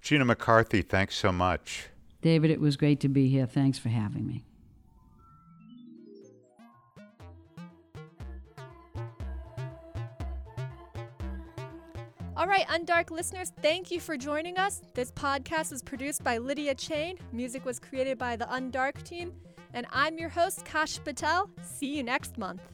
Gina 0.01 0.25
McCarthy, 0.25 0.81
thanks 0.81 1.17
so 1.17 1.31
much. 1.31 1.89
David, 2.23 2.51
it 2.51 2.61
was 2.61 2.79
great 2.79 3.01
to 3.01 3.09
be 3.09 3.29
here. 3.29 3.45
Thanks 3.45 3.79
for 3.79 3.91
having 3.91 4.27
me. 4.27 4.47
All 12.37 12.49
right, 12.49 12.67
Undark 12.67 13.13
listeners, 13.13 13.53
thank 13.63 13.93
you 13.93 14.01
for 14.01 14.17
joining 14.17 14.59
us. 14.59 14.83
This 14.95 15.13
podcast 15.13 15.71
was 15.71 15.83
produced 15.83 16.25
by 16.25 16.39
Lydia 16.39 16.75
Chain. 16.75 17.17
Music 17.33 17.65
was 17.65 17.79
created 17.79 18.19
by 18.19 18.35
the 18.35 18.47
Undark 18.47 19.01
team. 19.05 19.33
And 19.73 19.87
I'm 19.93 20.19
your 20.19 20.31
host, 20.31 20.65
Kasha 20.65 21.01
Patel. 21.01 21.49
See 21.63 21.97
you 21.97 22.03
next 22.03 22.37
month. 22.37 22.74